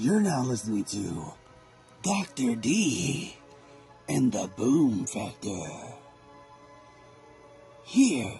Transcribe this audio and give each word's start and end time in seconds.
You're 0.00 0.20
now 0.20 0.44
listening 0.44 0.84
to 0.84 1.32
Dr. 2.04 2.54
D 2.54 3.34
and 4.08 4.30
the 4.30 4.48
Boom 4.56 5.06
Factor. 5.06 5.66
Here 7.82 8.32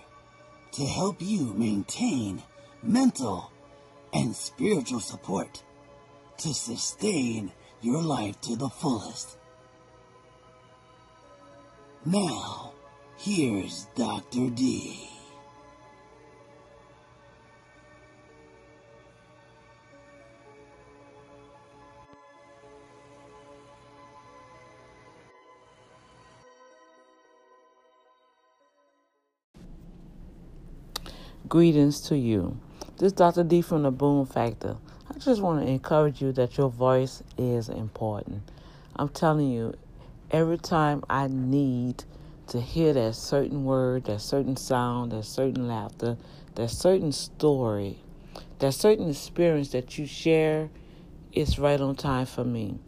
to 0.70 0.86
help 0.86 1.16
you 1.18 1.52
maintain 1.54 2.44
mental 2.80 3.50
and 4.14 4.36
spiritual 4.36 5.00
support 5.00 5.64
to 6.36 6.54
sustain 6.54 7.50
your 7.82 8.02
life 8.02 8.40
to 8.42 8.54
the 8.54 8.68
fullest. 8.68 9.36
Now, 12.04 12.72
here's 13.16 13.88
Dr. 13.96 14.50
D. 14.50 15.17
Greetings 31.48 32.02
to 32.02 32.18
you. 32.18 32.58
This 32.98 33.06
is 33.06 33.12
Dr. 33.14 33.42
D 33.42 33.62
from 33.62 33.84
the 33.84 33.90
Boom 33.90 34.26
Factor. 34.26 34.76
I 35.08 35.18
just 35.18 35.40
want 35.40 35.64
to 35.64 35.70
encourage 35.70 36.20
you 36.20 36.30
that 36.32 36.58
your 36.58 36.68
voice 36.68 37.22
is 37.38 37.70
important. 37.70 38.42
I'm 38.96 39.08
telling 39.08 39.50
you, 39.50 39.72
every 40.30 40.58
time 40.58 41.04
I 41.08 41.28
need 41.28 42.04
to 42.48 42.60
hear 42.60 42.92
that 42.92 43.14
certain 43.14 43.64
word, 43.64 44.04
that 44.06 44.20
certain 44.20 44.56
sound, 44.56 45.12
that 45.12 45.24
certain 45.24 45.68
laughter, 45.68 46.18
that 46.56 46.68
certain 46.68 47.12
story, 47.12 47.98
that 48.58 48.74
certain 48.74 49.08
experience 49.08 49.70
that 49.70 49.96
you 49.96 50.06
share, 50.06 50.68
it's 51.32 51.58
right 51.58 51.80
on 51.80 51.96
time 51.96 52.26
for 52.26 52.44
me. 52.44 52.78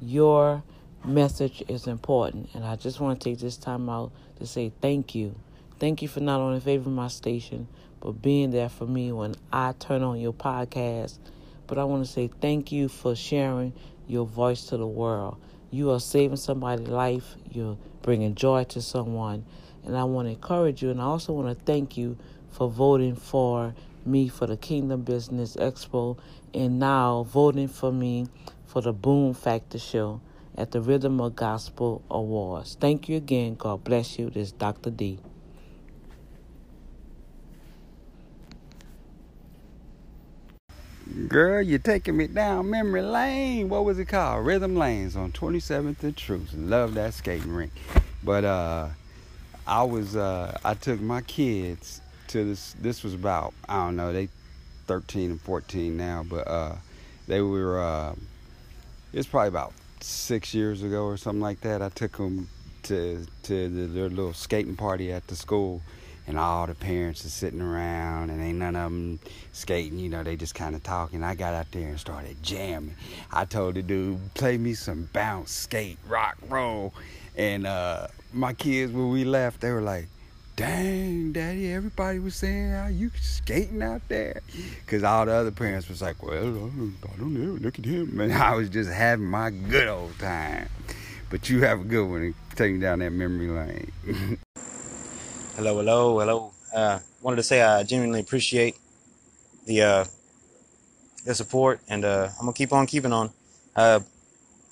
Your 0.00 0.62
message 1.04 1.62
is 1.68 1.86
important, 1.86 2.48
and 2.54 2.64
I 2.64 2.76
just 2.76 3.00
want 3.00 3.20
to 3.20 3.28
take 3.28 3.40
this 3.40 3.58
time 3.58 3.90
out 3.90 4.12
to 4.38 4.46
say 4.46 4.72
thank 4.80 5.14
you. 5.14 5.34
Thank 5.78 6.02
you 6.02 6.08
for 6.08 6.20
not 6.20 6.40
only 6.40 6.58
favoring 6.58 6.96
my 6.96 7.08
station, 7.08 7.68
but 8.00 8.22
being 8.22 8.50
there 8.50 8.68
for 8.68 8.86
me 8.86 9.12
when 9.12 9.34
I 9.52 9.72
turn 9.78 10.02
on 10.02 10.20
your 10.20 10.32
podcast. 10.32 11.18
But 11.66 11.78
I 11.78 11.84
want 11.84 12.04
to 12.04 12.10
say 12.10 12.30
thank 12.40 12.72
you 12.72 12.88
for 12.88 13.14
sharing 13.14 13.72
your 14.06 14.26
voice 14.26 14.64
to 14.66 14.76
the 14.76 14.86
world. 14.86 15.40
You 15.70 15.90
are 15.90 16.00
saving 16.00 16.36
somebody's 16.36 16.88
life, 16.88 17.36
you're 17.50 17.76
bringing 18.02 18.34
joy 18.34 18.64
to 18.64 18.80
someone. 18.80 19.44
And 19.84 19.96
I 19.96 20.04
want 20.04 20.26
to 20.26 20.32
encourage 20.32 20.82
you, 20.82 20.90
and 20.90 21.00
I 21.00 21.04
also 21.04 21.32
want 21.32 21.56
to 21.56 21.64
thank 21.64 21.96
you 21.96 22.16
for 22.50 22.68
voting 22.70 23.16
for 23.16 23.74
me 24.04 24.28
for 24.28 24.46
the 24.46 24.56
Kingdom 24.56 25.02
Business 25.02 25.56
Expo 25.56 26.18
and 26.54 26.78
now 26.78 27.24
voting 27.24 27.68
for 27.68 27.92
me 27.92 28.26
for 28.66 28.80
the 28.80 28.92
Boom 28.92 29.34
Factor 29.34 29.78
Show 29.78 30.20
at 30.56 30.70
the 30.72 30.80
Rhythm 30.80 31.20
of 31.20 31.36
Gospel 31.36 32.02
Awards. 32.10 32.76
Thank 32.80 33.08
you 33.08 33.16
again. 33.16 33.54
God 33.54 33.84
bless 33.84 34.18
you. 34.18 34.30
This 34.30 34.48
is 34.48 34.52
Dr. 34.52 34.90
D. 34.90 35.18
Girl, 41.26 41.60
you're 41.60 41.80
taking 41.80 42.16
me 42.16 42.28
down 42.28 42.70
memory 42.70 43.02
lane. 43.02 43.68
What 43.68 43.84
was 43.84 43.98
it 43.98 44.04
called? 44.04 44.46
Rhythm 44.46 44.76
Lanes 44.76 45.16
on 45.16 45.32
27th 45.32 46.02
and 46.04 46.16
Truth. 46.16 46.52
Love 46.54 46.94
that 46.94 47.12
skating 47.12 47.52
rink. 47.52 47.72
But 48.22 48.44
uh, 48.44 48.88
I 49.66 49.82
was 49.82 50.14
uh, 50.14 50.56
I 50.64 50.74
took 50.74 51.00
my 51.00 51.22
kids 51.22 52.02
to 52.28 52.44
this. 52.44 52.76
This 52.78 53.02
was 53.02 53.14
about 53.14 53.52
I 53.68 53.84
don't 53.84 53.96
know 53.96 54.12
they 54.12 54.28
13 54.86 55.32
and 55.32 55.40
14 55.40 55.96
now, 55.96 56.24
but 56.28 56.46
uh, 56.46 56.76
they 57.26 57.40
were. 57.40 57.82
Uh, 57.82 58.14
it's 59.12 59.26
probably 59.26 59.48
about 59.48 59.72
six 60.00 60.54
years 60.54 60.84
ago 60.84 61.04
or 61.04 61.16
something 61.16 61.40
like 61.40 61.62
that. 61.62 61.82
I 61.82 61.88
took 61.88 62.16
them 62.16 62.48
to 62.84 63.26
to 63.44 63.68
the, 63.68 63.86
their 63.86 64.08
little 64.08 64.34
skating 64.34 64.76
party 64.76 65.10
at 65.10 65.26
the 65.26 65.34
school 65.34 65.82
and 66.28 66.38
all 66.38 66.66
the 66.66 66.74
parents 66.74 67.24
are 67.24 67.30
sitting 67.30 67.62
around 67.62 68.28
and 68.28 68.42
ain't 68.42 68.58
none 68.58 68.76
of 68.76 68.84
them 68.84 69.18
skating 69.52 69.98
you 69.98 70.10
know 70.10 70.22
they 70.22 70.36
just 70.36 70.54
kind 70.54 70.76
of 70.76 70.82
talking. 70.84 71.24
I 71.24 71.34
got 71.34 71.54
out 71.54 71.72
there 71.72 71.88
and 71.88 71.98
started 71.98 72.40
jamming. 72.42 72.94
I 73.32 73.46
told 73.46 73.74
the 73.74 73.82
dude 73.82 74.34
play 74.34 74.58
me 74.58 74.74
some 74.74 75.08
bounce 75.12 75.50
skate 75.50 75.98
rock 76.06 76.36
roll. 76.48 76.94
And 77.34 77.66
uh, 77.66 78.08
my 78.32 78.52
kids 78.52 78.92
when 78.92 79.10
we 79.10 79.24
left 79.24 79.62
they 79.62 79.70
were 79.70 79.80
like 79.80 80.06
dang 80.56 81.30
daddy 81.30 81.72
everybody 81.72 82.18
was 82.18 82.34
saying 82.34 82.72
how 82.72 82.88
you 82.88 83.10
skating 83.20 83.82
out 83.82 84.02
there. 84.08 84.42
Because 84.84 85.02
all 85.02 85.24
the 85.24 85.32
other 85.32 85.50
parents 85.50 85.88
was 85.88 86.02
like 86.02 86.22
well 86.22 86.36
i 86.36 87.16
don't 87.16 87.34
know. 87.34 87.54
Look 87.54 87.78
at 87.78 87.86
him. 87.86 88.20
And 88.20 88.34
i 88.34 88.54
was 88.54 88.68
just 88.68 88.90
having 88.90 89.26
my 89.26 89.48
good 89.48 89.88
old 89.88 90.18
time. 90.18 90.68
But 91.30 91.48
you 91.48 91.62
have 91.62 91.80
a 91.80 91.84
good 91.84 92.06
one 92.06 92.34
me 92.58 92.78
down 92.80 92.98
that 92.98 93.12
memory 93.12 93.48
lane 93.48 94.38
Hello, 95.58 95.76
hello, 95.78 96.20
hello. 96.20 96.52
Uh, 96.72 97.00
wanted 97.20 97.38
to 97.38 97.42
say 97.42 97.60
I 97.60 97.82
genuinely 97.82 98.20
appreciate 98.20 98.76
the 99.66 99.82
uh, 99.82 100.04
the 101.24 101.34
support, 101.34 101.80
and 101.88 102.04
uh, 102.04 102.28
I'm 102.38 102.42
gonna 102.42 102.52
keep 102.52 102.72
on 102.72 102.86
keeping 102.86 103.12
on. 103.12 103.30
Uh, 103.74 103.98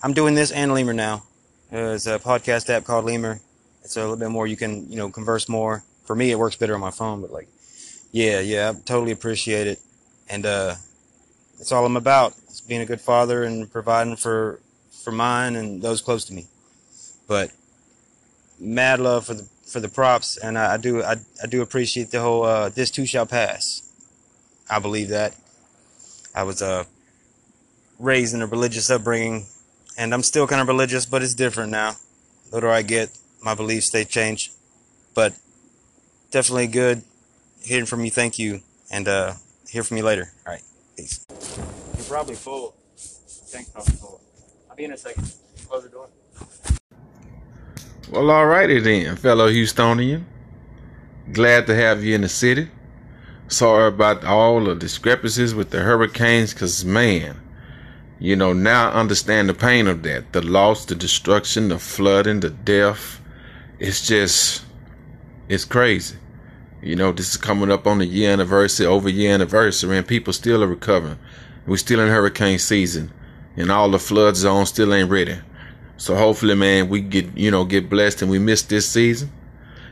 I'm 0.05 0.13
doing 0.13 0.37
this 0.37 0.53
and 0.53 0.73
Lemur 0.73 0.93
now. 0.93 1.25
Uh, 1.73 1.95
it's 1.97 2.07
a 2.07 2.21
podcast 2.21 2.71
app 2.71 2.85
called 2.85 3.05
Lemur. 3.05 3.41
It's 3.83 3.97
a 3.97 4.01
little 4.01 4.17
bit 4.17 4.29
more. 4.29 4.47
You 4.47 4.57
can 4.57 4.89
you 4.89 4.97
know 4.97 5.11
converse 5.11 5.49
more. 5.49 5.83
For 6.05 6.15
me, 6.15 6.31
it 6.31 6.39
works 6.39 6.55
better 6.55 6.77
on 6.77 6.81
my 6.81 6.93
phone, 6.93 7.21
but 7.21 7.33
like, 7.33 7.49
yeah, 8.13 8.39
yeah, 8.39 8.71
I 8.71 8.81
totally 8.85 9.11
appreciate 9.11 9.67
it, 9.67 9.81
and 10.29 10.47
uh, 10.47 10.77
that's 11.59 11.73
all 11.73 11.85
I'm 11.85 11.97
about. 11.97 12.35
It's 12.47 12.61
being 12.61 12.83
a 12.83 12.87
good 12.87 13.01
father 13.01 13.43
and 13.43 13.69
providing 13.69 14.15
for 14.15 14.61
for 15.03 15.11
mine 15.11 15.57
and 15.57 15.83
those 15.83 16.01
close 16.01 16.25
to 16.27 16.33
me. 16.33 16.47
But 17.27 17.51
mad 18.61 19.01
love 19.01 19.27
for 19.27 19.35
the 19.35 19.49
for 19.67 19.81
the 19.81 19.89
props, 19.89 20.37
and 20.37 20.57
I, 20.57 20.75
I 20.75 20.77
do 20.77 21.03
I, 21.03 21.17
I 21.43 21.47
do 21.47 21.61
appreciate 21.61 22.11
the 22.11 22.21
whole 22.21 22.45
uh, 22.45 22.69
this 22.69 22.91
too 22.91 23.05
shall 23.05 23.27
pass. 23.27 23.83
I 24.71 24.79
believe 24.79 25.09
that. 25.09 25.35
I 26.35 26.43
was 26.45 26.63
uh, 26.63 26.85
raised 27.99 28.35
in 28.35 28.43
a 28.43 28.47
religious 28.47 28.91
upbringing, 28.91 29.47
and 29.99 30.15
I'm 30.15 30.23
still 30.23 30.47
kind 30.47 30.61
of 30.61 30.69
religious, 30.69 31.07
but 31.07 31.23
it's 31.23 31.35
different 31.35 31.71
now. 31.73 31.97
Older 32.53 32.69
I 32.69 32.83
get, 32.83 33.11
my 33.43 33.55
beliefs 33.55 33.91
they 33.91 34.05
change, 34.05 34.53
but 35.15 35.35
definitely 36.31 36.69
good 36.69 37.03
hearing 37.63 37.87
from 37.87 38.05
you. 38.05 38.11
Thank 38.11 38.39
you, 38.39 38.61
and 38.91 39.09
uh, 39.09 39.35
hear 39.69 39.83
from 39.83 39.97
you 39.97 40.05
later. 40.05 40.33
All 40.47 40.53
right, 40.53 40.63
peace. 40.97 41.27
You're 41.97 42.05
probably 42.05 42.35
full. 42.35 42.75
Thanks, 42.97 43.71
probably 43.71 43.95
full. 43.95 44.21
I'll 44.71 44.77
be 44.77 44.85
in 44.85 44.93
a 44.93 44.97
second. 44.97 45.33
Close 45.69 45.83
the 45.83 45.89
door. 45.89 46.09
Well, 48.09 48.27
alrighty 48.27 48.85
then, 48.85 49.17
fellow 49.17 49.51
Houstonian. 49.51 50.27
Glad 51.33 51.67
to 51.67 51.75
have 51.75 52.05
you 52.05 52.15
in 52.15 52.21
the 52.21 52.29
city. 52.29 52.69
Sorry 53.49 53.89
about 53.89 54.25
all 54.25 54.63
the 54.63 54.77
discrepancies 54.77 55.57
with 55.57 55.71
the 55.71 55.81
hurricanes, 55.81 56.55
cause 56.55 56.85
man, 56.85 57.41
you 58.21 58.37
know, 58.37 58.53
now 58.53 58.91
I 58.91 59.01
understand 59.01 59.49
the 59.49 59.55
pain 59.55 59.89
of 59.89 60.05
that. 60.05 60.33
The 60.33 60.41
loss, 60.41 60.85
the 60.85 60.95
destruction, 60.95 61.69
the 61.69 61.81
flooding, 61.81 62.41
the 62.41 62.51
death. 62.51 63.21
It's 63.81 64.07
just, 64.07 64.65
it's 65.49 65.65
crazy. 65.65 66.17
You 66.81 66.95
know, 66.95 67.11
this 67.11 67.31
is 67.31 67.37
coming 67.37 67.73
up 67.73 67.89
on 67.89 67.99
the 67.99 68.07
year 68.07 68.33
anniversary, 68.33 68.87
over 68.87 69.09
year 69.09 69.35
anniversary, 69.35 69.99
and 69.99 70.07
people 70.07 70.33
still 70.33 70.63
are 70.63 70.69
recovering. 70.69 71.19
We're 71.67 71.77
still 71.79 71.99
in 71.99 72.09
hurricane 72.09 72.61
season, 72.61 73.13
and 73.57 73.73
all 73.73 73.91
the 73.91 73.99
flood 73.99 74.37
zones 74.37 74.69
still 74.69 74.95
ain't 74.95 75.11
ready. 75.11 75.39
So 75.97 76.15
hopefully, 76.15 76.55
man, 76.55 76.89
we 76.89 77.01
get 77.01 77.37
you 77.37 77.51
know 77.51 77.65
get 77.65 77.89
blessed 77.89 78.23
and 78.23 78.31
we 78.31 78.39
miss 78.39 78.63
this 78.63 78.89
season. 78.89 79.31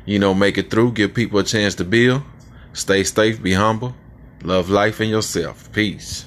You 0.06 0.18
know, 0.18 0.34
make 0.34 0.58
it 0.58 0.70
through, 0.70 0.92
give 0.92 1.14
people 1.14 1.38
a 1.38 1.44
chance 1.44 1.74
to 1.76 1.84
build. 1.84 2.22
Stay 2.74 3.04
safe, 3.04 3.42
be 3.42 3.54
humble, 3.54 3.94
love 4.42 4.68
life 4.68 5.00
and 5.00 5.08
yourself. 5.08 5.72
Peace. 5.72 6.26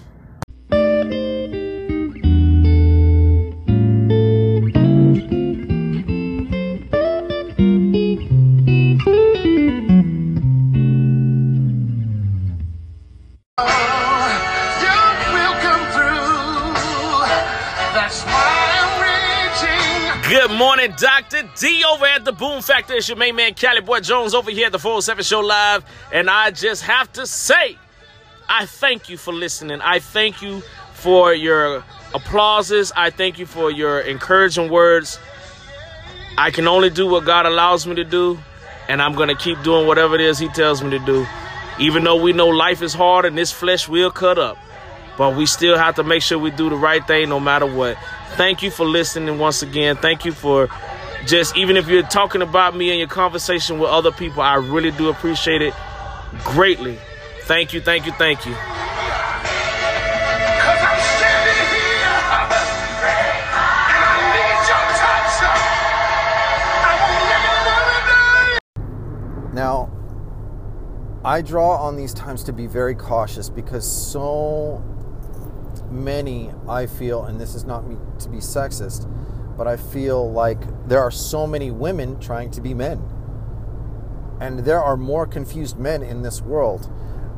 Morning, 20.58 20.92
Dr. 20.98 21.48
D 21.56 21.84
over 21.84 22.06
at 22.06 22.26
the 22.26 22.32
Boom 22.32 22.62
Factor. 22.64 22.96
It's 22.96 23.08
your 23.08 23.18
main 23.18 23.36
man, 23.36 23.54
Cali 23.54 23.82
Boy 23.82 24.00
Jones, 24.00 24.34
over 24.34 24.50
here 24.50 24.66
at 24.66 24.72
the 24.72 24.80
407 24.80 25.24
Show 25.24 25.42
Live. 25.42 25.86
And 26.12 26.30
I 26.30 26.50
just 26.50 26.82
have 26.84 27.12
to 27.14 27.28
say, 27.28 27.78
I 28.50 28.66
thank 28.66 29.08
you 29.08 29.18
for 29.18 29.32
listening. 29.34 29.82
I 29.82 30.00
thank 30.00 30.42
you 30.42 30.64
for 30.94 31.32
your 31.34 31.84
applauses. 32.16 32.92
I 32.96 33.12
thank 33.12 33.38
you 33.38 33.46
for 33.46 33.70
your 33.70 34.00
encouraging 34.00 34.72
words. 34.72 35.20
I 36.40 36.50
can 36.50 36.68
only 36.68 36.90
do 36.90 37.08
what 37.08 37.24
God 37.26 37.46
allows 37.46 37.86
me 37.86 37.94
to 37.96 38.04
do, 38.04 38.40
and 38.88 39.00
I'm 39.00 39.14
going 39.14 39.30
to 39.30 39.36
keep 39.36 39.62
doing 39.64 39.86
whatever 39.86 40.16
it 40.16 40.22
is 40.22 40.40
He 40.40 40.48
tells 40.50 40.82
me 40.82 40.90
to 40.92 41.00
do. 41.06 41.28
Even 41.80 42.04
though 42.04 42.20
we 42.20 42.34
know 42.34 42.48
life 42.48 42.82
is 42.82 42.96
hard 42.96 43.26
and 43.26 43.38
this 43.38 43.52
flesh 43.52 43.88
will 43.88 44.10
cut 44.10 44.40
up. 44.40 44.58
but 45.18 45.36
we 45.36 45.46
still 45.46 45.78
have 45.78 45.96
to 45.96 46.04
make 46.04 46.22
sure 46.22 46.38
we 46.38 46.52
do 46.52 46.70
the 46.70 46.76
right 46.76 47.06
thing 47.06 47.30
no 47.30 47.40
matter 47.40 47.66
what. 47.66 47.98
Thank 48.36 48.62
you 48.62 48.72
for 48.72 48.86
listening 48.86 49.40
once 49.40 49.62
again. 49.62 49.96
Thank 49.96 50.26
you 50.26 50.32
for 50.32 50.70
just 51.26 51.58
even 51.58 51.78
if 51.78 51.88
you're 51.88 52.04
talking 52.04 52.42
about 52.42 52.76
me 52.76 52.92
in 52.92 53.00
your 53.00 53.08
conversation 53.08 53.80
with 53.80 53.90
other 53.90 54.12
people, 54.12 54.42
I 54.42 54.56
really 54.56 54.92
do 54.92 55.10
appreciate 55.10 55.62
it 55.62 55.74
greatly. 56.44 56.98
Thank 57.44 57.74
you, 57.74 57.82
thank 57.82 58.06
you, 58.06 58.12
thank 58.14 58.46
you. 58.46 58.56
Now, 69.54 69.92
I 71.26 71.42
draw 71.42 71.78
on 71.78 71.96
these 71.96 72.14
times 72.14 72.44
to 72.44 72.54
be 72.54 72.68
very 72.68 72.94
cautious 72.94 73.50
because 73.50 73.86
so 73.92 74.84
many, 75.92 76.52
I 76.68 76.86
feel, 76.86 77.26
and 77.26 77.40
this 77.40 77.56
is 77.56 77.64
not 77.64 77.88
me 77.88 77.98
to 78.20 78.30
be 78.30 78.38
sexist, 78.38 79.10
but 79.58 79.68
I 79.68 79.78
feel 79.78 80.32
like 80.32 80.60
there 80.88 81.02
are 81.02 81.12
so 81.12 81.48
many 81.48 81.72
women 81.72 82.20
trying 82.20 82.52
to 82.52 82.62
be 82.62 82.74
men. 82.74 83.02
And 84.40 84.60
there 84.60 84.84
are 84.84 84.96
more 84.96 85.26
confused 85.26 85.80
men 85.80 86.04
in 86.04 86.22
this 86.22 86.42
world. 86.42 86.92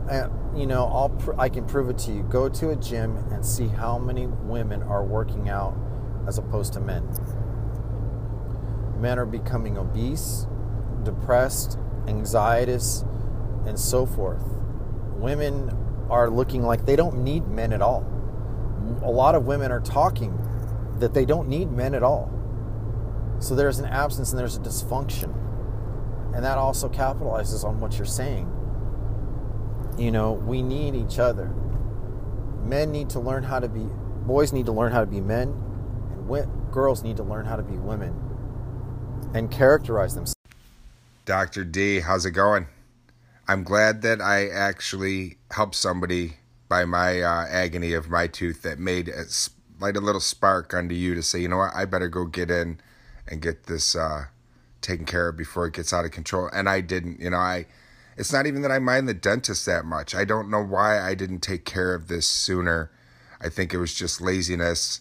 And, 0.09 0.31
you 0.59 0.65
know, 0.65 0.85
I'll 0.85 1.09
pr- 1.09 1.39
I 1.39 1.47
can 1.47 1.65
prove 1.65 1.89
it 1.89 1.97
to 1.99 2.11
you. 2.11 2.23
Go 2.23 2.49
to 2.49 2.71
a 2.71 2.75
gym 2.75 3.17
and 3.31 3.45
see 3.45 3.67
how 3.67 3.97
many 3.97 4.27
women 4.27 4.83
are 4.83 5.03
working 5.03 5.47
out 5.47 5.77
as 6.27 6.37
opposed 6.37 6.73
to 6.73 6.81
men. 6.81 7.07
Men 8.99 9.17
are 9.17 9.25
becoming 9.25 9.77
obese, 9.77 10.45
depressed, 11.03 11.77
anxious, 12.07 13.05
and 13.65 13.79
so 13.79 14.05
forth. 14.05 14.43
Women 15.15 15.71
are 16.09 16.29
looking 16.29 16.63
like 16.63 16.85
they 16.85 16.95
don't 16.95 17.23
need 17.23 17.47
men 17.47 17.71
at 17.71 17.81
all. 17.81 18.05
A 19.01 19.11
lot 19.11 19.35
of 19.35 19.45
women 19.45 19.71
are 19.71 19.79
talking 19.79 20.37
that 20.99 21.13
they 21.13 21.25
don't 21.25 21.47
need 21.47 21.71
men 21.71 21.93
at 21.93 22.03
all. 22.03 22.31
So 23.39 23.55
there's 23.55 23.79
an 23.79 23.85
absence 23.85 24.31
and 24.31 24.39
there's 24.39 24.57
a 24.57 24.59
dysfunction. 24.59 25.33
And 26.35 26.43
that 26.43 26.57
also 26.57 26.89
capitalizes 26.89 27.63
on 27.63 27.79
what 27.79 27.97
you're 27.97 28.05
saying. 28.05 28.51
You 29.97 30.11
know, 30.11 30.33
we 30.33 30.61
need 30.61 30.95
each 30.95 31.19
other. 31.19 31.47
Men 32.63 32.91
need 32.91 33.09
to 33.11 33.19
learn 33.19 33.43
how 33.43 33.59
to 33.59 33.67
be, 33.67 33.87
boys 34.25 34.53
need 34.53 34.65
to 34.67 34.71
learn 34.71 34.91
how 34.91 34.99
to 34.99 35.07
be 35.07 35.21
men, 35.21 35.49
and 36.11 36.71
girls 36.71 37.03
need 37.03 37.17
to 37.17 37.23
learn 37.23 37.45
how 37.45 37.55
to 37.55 37.63
be 37.63 37.77
women 37.77 38.13
and 39.33 39.49
characterize 39.49 40.15
themselves. 40.15 40.35
Dr. 41.25 41.63
D, 41.63 41.99
how's 41.99 42.25
it 42.25 42.31
going? 42.31 42.67
I'm 43.47 43.63
glad 43.63 44.01
that 44.03 44.21
I 44.21 44.47
actually 44.47 45.37
helped 45.51 45.75
somebody 45.75 46.37
by 46.69 46.85
my 46.85 47.21
uh, 47.21 47.45
agony 47.49 47.93
of 47.93 48.09
my 48.09 48.27
tooth 48.27 48.61
that 48.61 48.79
made 48.79 49.09
a, 49.09 49.25
light 49.79 49.97
a 49.97 50.01
little 50.01 50.21
spark 50.21 50.73
under 50.73 50.93
you 50.93 51.15
to 51.15 51.23
say, 51.23 51.39
you 51.39 51.47
know 51.47 51.57
what, 51.57 51.75
I 51.75 51.85
better 51.85 52.07
go 52.07 52.25
get 52.25 52.51
in 52.51 52.79
and 53.27 53.41
get 53.41 53.63
this 53.63 53.95
uh, 53.95 54.25
taken 54.81 55.05
care 55.05 55.27
of 55.27 55.35
before 55.35 55.65
it 55.65 55.73
gets 55.73 55.91
out 55.91 56.05
of 56.05 56.11
control. 56.11 56.49
And 56.53 56.69
I 56.69 56.81
didn't, 56.81 57.19
you 57.19 57.31
know, 57.31 57.37
I. 57.37 57.65
It's 58.17 58.33
not 58.33 58.45
even 58.47 58.63
that 58.63 58.71
I 58.71 58.79
mind 58.79 59.07
the 59.07 59.13
dentist 59.13 59.65
that 59.65 59.85
much. 59.85 60.13
I 60.13 60.25
don't 60.25 60.49
know 60.49 60.61
why 60.61 60.99
I 60.99 61.15
didn't 61.15 61.39
take 61.39 61.63
care 61.63 61.93
of 61.95 62.09
this 62.09 62.27
sooner. 62.27 62.91
I 63.39 63.47
think 63.47 63.73
it 63.73 63.77
was 63.77 63.93
just 63.93 64.19
laziness 64.19 64.99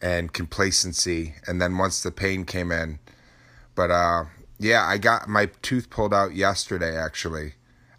and 0.00 0.32
complacency. 0.32 1.34
And 1.46 1.60
then 1.60 1.76
once 1.76 2.02
the 2.02 2.10
pain 2.10 2.46
came 2.46 2.72
in, 2.72 3.00
but 3.74 3.90
uh, 3.90 4.24
yeah, 4.58 4.86
I 4.86 4.96
got 4.96 5.28
my 5.28 5.50
tooth 5.60 5.90
pulled 5.90 6.14
out 6.14 6.34
yesterday. 6.34 6.96
Actually, 6.96 7.52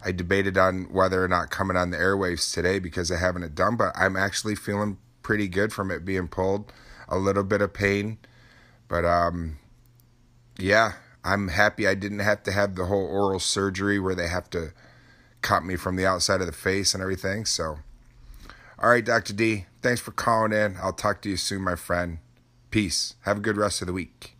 I 0.04 0.12
debated 0.12 0.56
on 0.56 0.84
whether 0.90 1.22
or 1.22 1.28
not 1.28 1.50
coming 1.50 1.76
on 1.76 1.90
the 1.90 1.98
airwaves 1.98 2.52
today 2.52 2.78
because 2.78 3.10
I 3.10 3.18
haven't 3.18 3.42
it 3.42 3.54
done, 3.54 3.76
but 3.76 3.92
I'm 3.96 4.16
actually 4.16 4.54
feeling 4.54 4.98
pretty 5.22 5.48
good 5.48 5.72
from 5.72 5.90
it 5.90 6.04
being 6.04 6.28
pulled. 6.28 6.72
A 7.08 7.18
little 7.18 7.42
bit 7.42 7.60
of 7.60 7.74
pain, 7.74 8.18
but 8.86 9.04
um, 9.04 9.58
yeah, 10.58 10.92
I'm 11.24 11.48
happy 11.48 11.86
I 11.86 11.94
didn't 11.94 12.20
have 12.20 12.44
to 12.44 12.52
have 12.52 12.76
the 12.76 12.86
whole 12.86 13.04
oral 13.04 13.40
surgery 13.40 13.98
where 13.98 14.14
they 14.14 14.28
have 14.28 14.48
to 14.50 14.72
cut 15.42 15.64
me 15.64 15.76
from 15.76 15.96
the 15.96 16.06
outside 16.06 16.40
of 16.40 16.46
the 16.46 16.52
face 16.52 16.94
and 16.94 17.02
everything. 17.02 17.44
So, 17.46 17.78
all 18.78 18.90
right, 18.90 19.04
Dr. 19.04 19.32
D, 19.32 19.66
thanks 19.82 20.00
for 20.00 20.12
calling 20.12 20.52
in. 20.52 20.76
I'll 20.80 20.92
talk 20.92 21.20
to 21.22 21.28
you 21.28 21.36
soon, 21.36 21.62
my 21.62 21.76
friend. 21.76 22.18
Peace. 22.70 23.14
Have 23.22 23.38
a 23.38 23.40
good 23.40 23.56
rest 23.56 23.80
of 23.80 23.88
the 23.88 23.92
week. 23.92 24.36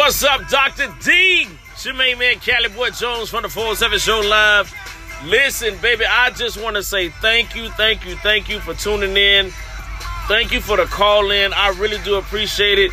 What's 0.00 0.24
up, 0.24 0.48
Dr. 0.48 0.86
D? 1.04 1.46
It's 1.72 1.84
your 1.84 1.92
main 1.92 2.18
man, 2.18 2.36
Cali 2.36 2.70
Boy 2.70 2.88
Jones 2.88 3.28
from 3.28 3.42
the 3.42 3.50
407 3.50 3.98
Show 3.98 4.20
Live. 4.20 4.74
Listen, 5.26 5.76
baby, 5.82 6.06
I 6.06 6.30
just 6.30 6.56
want 6.58 6.76
to 6.76 6.82
say 6.82 7.10
thank 7.10 7.54
you, 7.54 7.68
thank 7.72 8.06
you, 8.06 8.16
thank 8.16 8.48
you 8.48 8.60
for 8.60 8.72
tuning 8.72 9.14
in. 9.14 9.50
Thank 10.26 10.52
you 10.52 10.62
for 10.62 10.78
the 10.78 10.86
call 10.86 11.30
in. 11.30 11.52
I 11.52 11.68
really 11.76 12.02
do 12.02 12.14
appreciate 12.14 12.78
it. 12.78 12.92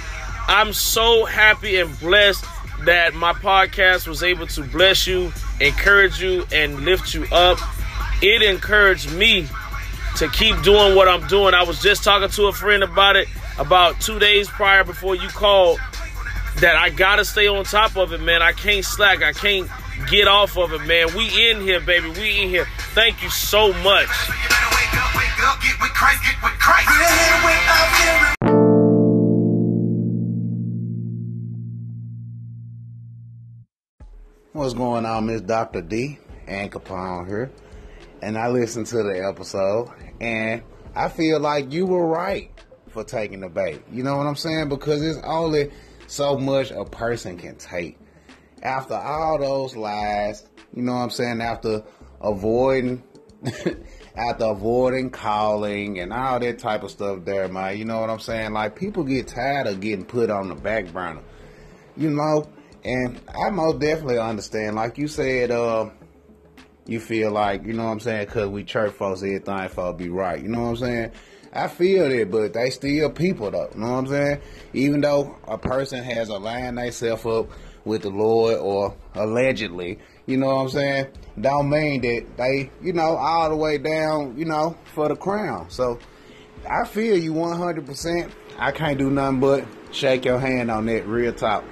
I'm 0.50 0.74
so 0.74 1.24
happy 1.24 1.80
and 1.80 1.98
blessed 1.98 2.44
that 2.84 3.14
my 3.14 3.32
podcast 3.32 4.06
was 4.06 4.22
able 4.22 4.48
to 4.48 4.64
bless 4.64 5.08
you, 5.08 5.32
encourage 5.62 6.22
you, 6.22 6.46
and 6.52 6.82
lift 6.82 7.14
you 7.14 7.26
up. 7.32 7.58
It 8.22 8.42
encouraged 8.42 9.14
me 9.14 9.48
to 10.18 10.28
keep 10.28 10.62
doing 10.62 10.94
what 10.94 11.08
I'm 11.08 11.26
doing. 11.28 11.54
I 11.54 11.64
was 11.64 11.82
just 11.82 12.04
talking 12.04 12.30
to 12.30 12.48
a 12.48 12.52
friend 12.52 12.84
about 12.84 13.16
it 13.16 13.30
about 13.58 14.00
two 14.02 14.20
days 14.20 14.50
prior 14.50 14.84
before 14.84 15.16
you 15.16 15.30
called 15.30 15.80
that 16.62 16.76
I 16.76 16.90
gotta 16.90 17.24
stay 17.24 17.48
on 17.48 17.64
top 17.66 17.96
of 17.98 18.14
it, 18.14 18.22
man. 18.22 18.42
I 18.42 18.52
can't 18.52 18.84
slack. 18.84 19.22
I 19.22 19.32
can't 19.32 19.70
get 20.10 20.28
off 20.28 20.58
of 20.58 20.74
it, 20.74 20.82
man. 20.88 21.16
We 21.16 21.52
in 21.52 21.62
here, 21.62 21.80
baby. 21.80 22.10
We 22.10 22.42
in 22.42 22.50
here. 22.50 22.68
Thank 22.94 23.22
you 23.22 23.30
so 23.30 23.74
much. 23.84 24.08
What's 34.54 34.74
going 34.74 35.06
on, 35.06 35.28
Miss 35.28 35.42
Dr. 35.42 35.82
D 35.82 36.18
and 36.48 36.72
Capone 36.72 37.28
here? 37.28 37.52
And 38.24 38.36
I 38.36 38.48
listened 38.48 38.88
to 38.88 39.04
the 39.04 39.24
episode, 39.24 39.90
and 40.20 40.64
I 40.96 41.10
feel 41.10 41.40
like 41.40 41.72
you 41.72 41.86
were 41.86 42.08
right 42.08 42.50
for 42.88 43.04
taking 43.04 43.42
the 43.42 43.50
bait. 43.50 43.84
You 43.92 44.02
know 44.02 44.18
what 44.18 44.26
I'm 44.26 44.36
saying? 44.36 44.70
Because 44.70 45.04
it's 45.04 45.20
only 45.24 45.70
so 46.08 46.38
much 46.38 46.72
a 46.72 46.86
person 46.86 47.38
can 47.38 47.56
take. 47.58 48.00
After 48.64 48.96
all 48.96 49.38
those 49.38 49.76
lies, 49.76 50.48
you 50.74 50.82
know 50.82 50.94
what 50.94 51.04
I'm 51.04 51.10
saying? 51.12 51.42
After 51.42 51.84
avoiding, 52.22 53.04
after 54.16 54.46
avoiding 54.46 55.10
calling 55.12 56.00
and 56.00 56.12
all 56.12 56.40
that 56.40 56.60
type 56.60 56.84
of 56.84 56.92
stuff 56.92 57.24
there, 57.24 57.48
man. 57.48 57.78
You 57.78 57.86
know 57.86 58.00
what 58.00 58.10
I'm 58.10 58.20
saying? 58.20 58.54
Like 58.54 58.76
people 58.76 59.04
get 59.04 59.28
tired 59.28 59.68
of 59.68 59.80
getting 59.80 60.06
put 60.06 60.30
on 60.30 60.50
the 60.50 60.56
back 60.56 60.92
burner, 60.92 61.22
you 61.96 62.10
know. 62.10 62.50
And 62.84 63.20
I 63.44 63.50
most 63.50 63.80
definitely 63.80 64.18
understand. 64.18 64.76
Like 64.76 64.98
you 64.98 65.08
said, 65.08 65.52
uh, 65.52 65.90
you 66.86 67.00
feel 67.00 67.32
like 67.32 67.66
you 67.66 67.74
know 67.74 67.86
what 67.86 67.92
I'm 67.92 68.00
saying? 68.00 68.28
Cause 68.28 68.48
we 68.48 68.64
church 68.64 68.94
folks, 68.94 69.22
everything 69.22 69.70
for 69.70 69.94
be 69.94 70.10
right. 70.10 70.42
You 70.42 70.48
know 70.48 70.62
what 70.62 70.70
I'm 70.70 70.78
saying? 70.78 71.12
I 71.58 71.68
feel 71.68 72.08
that, 72.08 72.30
but 72.30 72.54
they 72.54 72.70
still 72.70 73.10
people 73.10 73.50
though. 73.50 73.68
You 73.74 73.80
know 73.80 73.92
what 73.94 73.98
I'm 73.98 74.08
saying? 74.08 74.42
Even 74.74 75.02
though 75.02 75.36
a 75.48 75.58
person 75.58 76.04
has 76.04 76.30
aligned 76.30 76.78
themselves 76.78 77.26
up 77.26 77.50
with 77.84 78.04
the 78.04 78.12
Lord 78.12 78.60
or 78.60 78.96
allegedly, 79.16 79.98
you 80.28 80.38
know 80.38 80.54
what 80.54 80.62
I'm 80.62 80.70
saying? 80.70 81.08
Don't 81.42 81.68
mean 81.70 82.02
that 82.02 82.38
they, 82.38 82.70
you 82.80 82.94
know, 82.94 83.16
all 83.16 83.50
the 83.50 83.56
way 83.56 83.80
down, 83.80 84.38
you 84.38 84.46
know, 84.46 84.78
for 84.94 85.08
the 85.08 85.16
crown. 85.16 85.72
So 85.72 85.98
I 86.70 86.86
feel 86.86 87.18
you 87.18 87.34
100%. 87.34 88.32
I 88.60 88.72
can't 88.72 89.00
do 89.00 89.10
nothing 89.10 89.40
but 89.40 89.66
shake 89.92 90.26
your 90.26 90.40
hand 90.40 90.70
on 90.70 90.86
that 90.86 91.08
real 91.08 91.34
top. 91.34 91.64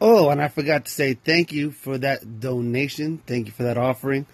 Oh, 0.00 0.28
and 0.28 0.40
I 0.42 0.48
forgot 0.48 0.84
to 0.84 0.90
say 0.90 1.14
thank 1.14 1.50
you 1.50 1.70
for 1.70 1.96
that 1.98 2.40
donation. 2.40 3.22
Thank 3.26 3.46
you 3.46 3.52
for 3.52 3.62
that 3.62 3.78
offering 3.78 4.26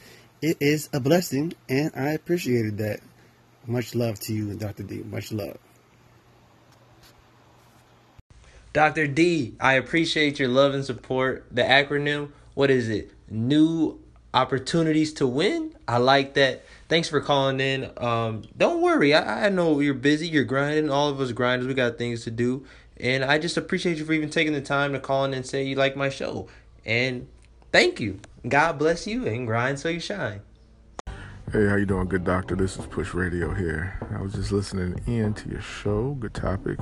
it 0.44 0.58
is 0.60 0.90
a 0.92 1.00
blessing, 1.00 1.54
and 1.70 1.90
I 1.96 2.10
appreciated 2.10 2.76
that. 2.76 3.00
Much 3.66 3.94
love 3.94 4.20
to 4.20 4.34
you 4.34 4.50
and 4.50 4.60
Dr. 4.60 4.82
D. 4.82 4.98
Much 4.98 5.32
love. 5.32 5.56
Dr. 8.74 9.06
D, 9.06 9.54
I 9.58 9.74
appreciate 9.74 10.38
your 10.38 10.50
love 10.50 10.74
and 10.74 10.84
support. 10.84 11.46
The 11.50 11.62
acronym, 11.62 12.32
what 12.52 12.70
is 12.70 12.90
it? 12.90 13.10
New 13.30 13.98
opportunities 14.34 15.14
to 15.14 15.26
win. 15.26 15.74
I 15.88 15.96
like 15.96 16.34
that. 16.34 16.64
Thanks 16.90 17.08
for 17.08 17.22
calling 17.22 17.60
in. 17.60 17.90
Um, 17.96 18.42
don't 18.54 18.82
worry. 18.82 19.14
I, 19.14 19.46
I 19.46 19.48
know 19.48 19.80
you're 19.80 19.94
busy. 19.94 20.28
You're 20.28 20.44
grinding. 20.44 20.90
All 20.90 21.08
of 21.08 21.18
us 21.22 21.32
grinders. 21.32 21.66
We 21.66 21.72
got 21.72 21.96
things 21.96 22.24
to 22.24 22.30
do. 22.30 22.66
And 22.98 23.24
I 23.24 23.38
just 23.38 23.56
appreciate 23.56 23.96
you 23.96 24.04
for 24.04 24.12
even 24.12 24.28
taking 24.28 24.52
the 24.52 24.60
time 24.60 24.92
to 24.92 25.00
call 25.00 25.24
in 25.24 25.32
and 25.32 25.46
say 25.46 25.64
you 25.64 25.76
like 25.76 25.96
my 25.96 26.10
show. 26.10 26.48
And 26.84 27.28
thank 27.74 27.98
you. 27.98 28.20
God 28.46 28.78
bless 28.78 29.04
you 29.04 29.26
and 29.26 29.48
grind 29.48 29.80
so 29.80 29.88
you 29.88 29.98
shine. 29.98 30.42
Hey, 31.52 31.66
how 31.66 31.74
you 31.74 31.86
doing, 31.86 32.06
good 32.06 32.22
doctor? 32.22 32.54
This 32.54 32.78
is 32.78 32.86
Push 32.86 33.14
Radio 33.14 33.52
here. 33.52 33.98
I 34.16 34.22
was 34.22 34.32
just 34.34 34.52
listening 34.52 35.00
in 35.08 35.34
to 35.34 35.48
your 35.48 35.60
show. 35.60 36.12
Good 36.20 36.34
topic. 36.34 36.78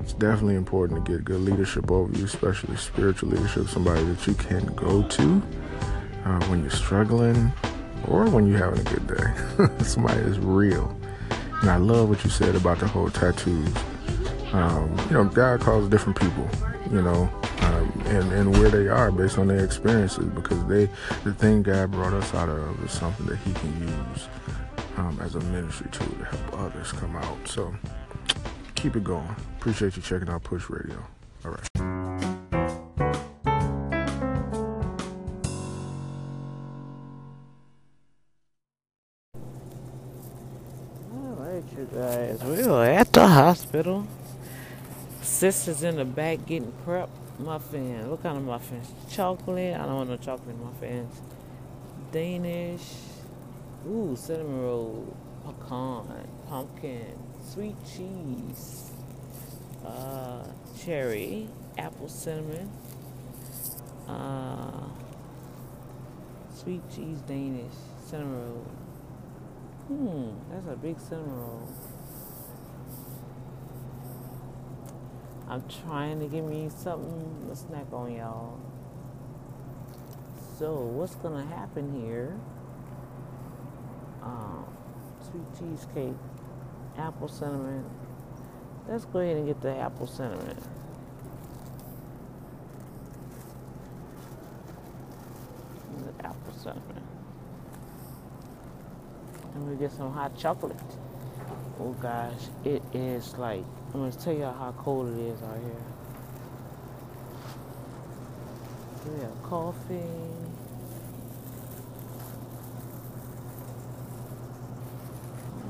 It's 0.00 0.12
definitely 0.12 0.56
important 0.56 1.04
to 1.04 1.12
get 1.12 1.24
good 1.24 1.40
leadership 1.40 1.88
over 1.88 2.12
you, 2.18 2.24
especially 2.24 2.76
spiritual 2.76 3.28
leadership, 3.28 3.68
somebody 3.68 4.02
that 4.02 4.26
you 4.26 4.34
can 4.34 4.66
go 4.74 5.06
to 5.06 5.42
uh, 6.24 6.44
when 6.46 6.62
you're 6.62 6.70
struggling 6.70 7.52
or 8.08 8.28
when 8.28 8.48
you're 8.48 8.58
having 8.58 8.80
a 8.80 8.90
good 8.90 9.06
day. 9.06 9.84
somebody 9.84 10.18
is 10.22 10.40
real. 10.40 10.98
And 11.60 11.70
I 11.70 11.76
love 11.76 12.08
what 12.08 12.24
you 12.24 12.30
said 12.30 12.56
about 12.56 12.80
the 12.80 12.88
whole 12.88 13.08
tattoos. 13.08 13.72
Um, 14.52 14.96
you 15.08 15.12
know, 15.12 15.26
God 15.26 15.60
calls 15.60 15.88
different 15.88 16.18
people, 16.18 16.48
you 16.90 17.02
know, 17.02 17.30
um, 17.64 18.02
and, 18.06 18.32
and 18.32 18.58
where 18.58 18.70
they 18.70 18.88
are 18.88 19.10
based 19.10 19.38
on 19.38 19.48
their 19.48 19.64
experiences 19.64 20.26
because 20.26 20.64
they 20.66 20.88
the 21.24 21.32
thing 21.32 21.62
God 21.62 21.90
brought 21.90 22.12
us 22.12 22.34
out 22.34 22.48
of 22.48 22.84
is 22.84 22.92
something 22.92 23.26
that 23.26 23.36
he 23.36 23.52
can 23.52 23.80
use 23.80 24.28
um, 24.96 25.18
as 25.22 25.34
a 25.34 25.40
ministry 25.40 25.88
tool 25.90 26.06
to 26.06 26.24
help 26.24 26.60
others 26.60 26.92
come 26.92 27.16
out. 27.16 27.48
So 27.48 27.74
keep 28.74 28.96
it 28.96 29.04
going. 29.04 29.34
Appreciate 29.58 29.96
you 29.96 30.02
checking 30.02 30.28
out 30.28 30.42
Push 30.42 30.68
Radio. 30.68 31.02
All 31.44 31.52
right. 31.52 31.68
Guys. 41.92 42.42
We 42.42 42.62
are 42.64 42.84
at 42.84 43.12
the 43.12 43.28
hospital. 43.28 44.06
Sister's 45.22 45.82
in 45.82 45.96
the 45.96 46.04
back 46.04 46.44
getting 46.46 46.72
prep 46.84 47.08
muffin. 47.38 48.10
What 48.10 48.22
kind 48.22 48.36
of 48.36 48.44
muffins? 48.44 48.90
Chocolate. 49.10 49.74
I 49.74 49.84
don't 49.84 49.96
want 49.96 50.10
no 50.10 50.16
chocolate 50.16 50.58
muffins. 50.58 51.20
Danish. 52.12 52.94
Ooh, 53.88 54.16
cinnamon 54.16 54.62
roll. 54.62 55.16
Pecan. 55.44 56.28
Pumpkin. 56.48 57.18
Sweet 57.46 57.76
cheese. 57.84 58.90
Uh, 59.84 60.44
cherry. 60.78 61.48
Apple 61.76 62.08
cinnamon. 62.08 62.70
Uh, 64.08 64.88
sweet 66.54 66.82
cheese 66.94 67.18
Danish. 67.26 67.74
Cinnamon 68.06 68.48
roll. 68.48 68.66
Hmm, 69.88 70.30
that's 70.50 70.66
a 70.68 70.76
big 70.76 70.98
cinnamon 70.98 71.36
roll. 71.36 71.68
I'm 75.54 75.62
trying 75.86 76.18
to 76.18 76.26
give 76.26 76.44
me 76.44 76.68
something 76.68 77.46
to 77.48 77.54
snack 77.54 77.86
on, 77.92 78.12
y'all. 78.12 78.58
So, 80.58 80.74
what's 80.74 81.14
gonna 81.14 81.46
happen 81.46 81.92
here? 82.04 82.36
Um, 84.20 84.66
sweet 85.20 85.46
cheesecake, 85.56 86.16
apple 86.98 87.28
cinnamon. 87.28 87.84
Let's 88.88 89.04
go 89.04 89.20
ahead 89.20 89.36
and 89.36 89.46
get 89.46 89.60
the 89.60 89.76
apple 89.76 90.08
cinnamon. 90.08 90.58
The 96.00 96.26
apple 96.26 96.52
cinnamon. 96.52 97.04
And 99.54 99.70
we 99.70 99.76
get 99.76 99.92
some 99.92 100.12
hot 100.12 100.36
chocolate. 100.36 100.74
Oh 101.80 101.92
gosh, 102.00 102.48
it 102.64 102.82
is 102.92 103.36
like 103.36 103.64
I'm 103.92 104.00
gonna 104.00 104.12
tell 104.12 104.32
y'all 104.32 104.52
how 104.52 104.72
cold 104.72 105.08
it 105.08 105.20
is 105.20 105.42
out 105.42 105.58
here. 105.58 105.82
We 109.06 109.20
have 109.20 109.42
coffee. 109.42 110.00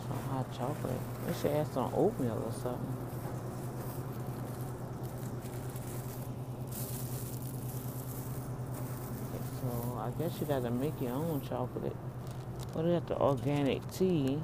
Some 0.07 0.23
hot 0.31 0.47
chocolate. 0.57 1.01
We 1.27 1.33
should 1.35 1.51
add 1.53 1.73
some 1.73 1.93
oatmeal 1.95 2.43
or 2.47 2.53
something. 2.53 2.97
So 9.61 9.99
I 9.99 10.11
guess 10.19 10.39
you 10.41 10.47
gotta 10.47 10.71
make 10.71 11.01
your 11.01 11.13
own 11.13 11.41
chocolate. 11.41 11.97
What 12.75 12.85
is 12.85 13.03
the 13.05 13.17
organic 13.19 13.91
tea? 13.91 14.39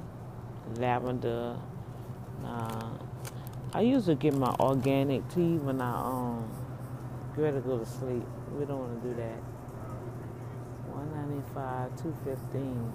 Lavender. 0.77 1.57
Uh, 2.45 2.89
I 3.73 3.81
usually 3.81 4.15
get 4.15 4.35
my 4.35 4.55
organic 4.59 5.27
tea 5.29 5.57
when 5.57 5.81
I 5.81 5.91
um 5.95 6.51
get 7.35 7.43
ready 7.43 7.57
to 7.57 7.61
go 7.61 7.79
to 7.79 7.85
sleep. 7.85 8.23
We 8.57 8.65
don't 8.65 8.79
want 8.79 9.03
to 9.03 9.09
do 9.09 9.15
that. 9.15 9.39
One 10.93 11.11
ninety 11.15 11.43
five, 11.53 11.95
two 12.01 12.15
fifteen. 12.25 12.91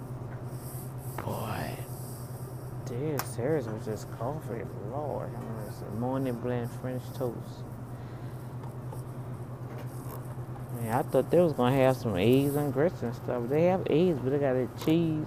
Boy, 1.25 1.79
dear 2.87 3.19
serious 3.21 3.67
with 3.67 3.85
this 3.85 4.07
coffee. 4.19 4.63
Lord, 4.91 5.31
have 5.31 5.45
mercy. 5.45 5.85
Morning 5.99 6.35
blend 6.35 6.71
French 6.83 7.03
toast. 7.17 7.65
Man, 10.77 10.95
I 10.95 11.03
thought 11.03 11.31
they 11.31 11.41
was 11.41 11.55
gonna 11.55 11.77
have 11.77 11.97
some 11.97 12.17
eggs 12.17 12.57
and 12.57 12.73
grits 12.73 13.03
and 13.03 13.15
stuff. 13.15 13.45
They 13.49 13.65
have 13.67 13.87
eggs, 13.91 14.19
but 14.23 14.31
they 14.31 14.39
got 14.39 14.57
a 14.57 14.69
cheese. 14.85 15.27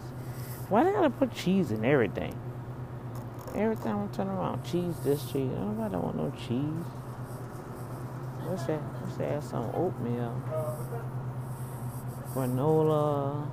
Why 0.69 0.83
they 0.83 0.91
gotta 0.91 1.09
put 1.09 1.33
cheese 1.33 1.71
in 1.71 1.83
everything? 1.83 2.39
Every 3.55 3.75
time 3.75 4.07
I 4.07 4.15
turn 4.15 4.27
around, 4.27 4.63
cheese, 4.63 4.95
this 5.03 5.23
cheese. 5.25 5.51
Nobody 5.51 5.91
don't 5.91 6.03
want 6.03 6.15
no 6.15 6.31
cheese. 6.31 6.85
What's 8.45 8.63
that? 8.65 8.81
Let's 9.03 9.19
add 9.19 9.43
some 9.43 9.71
oatmeal, 9.73 10.41
granola, 12.33 13.47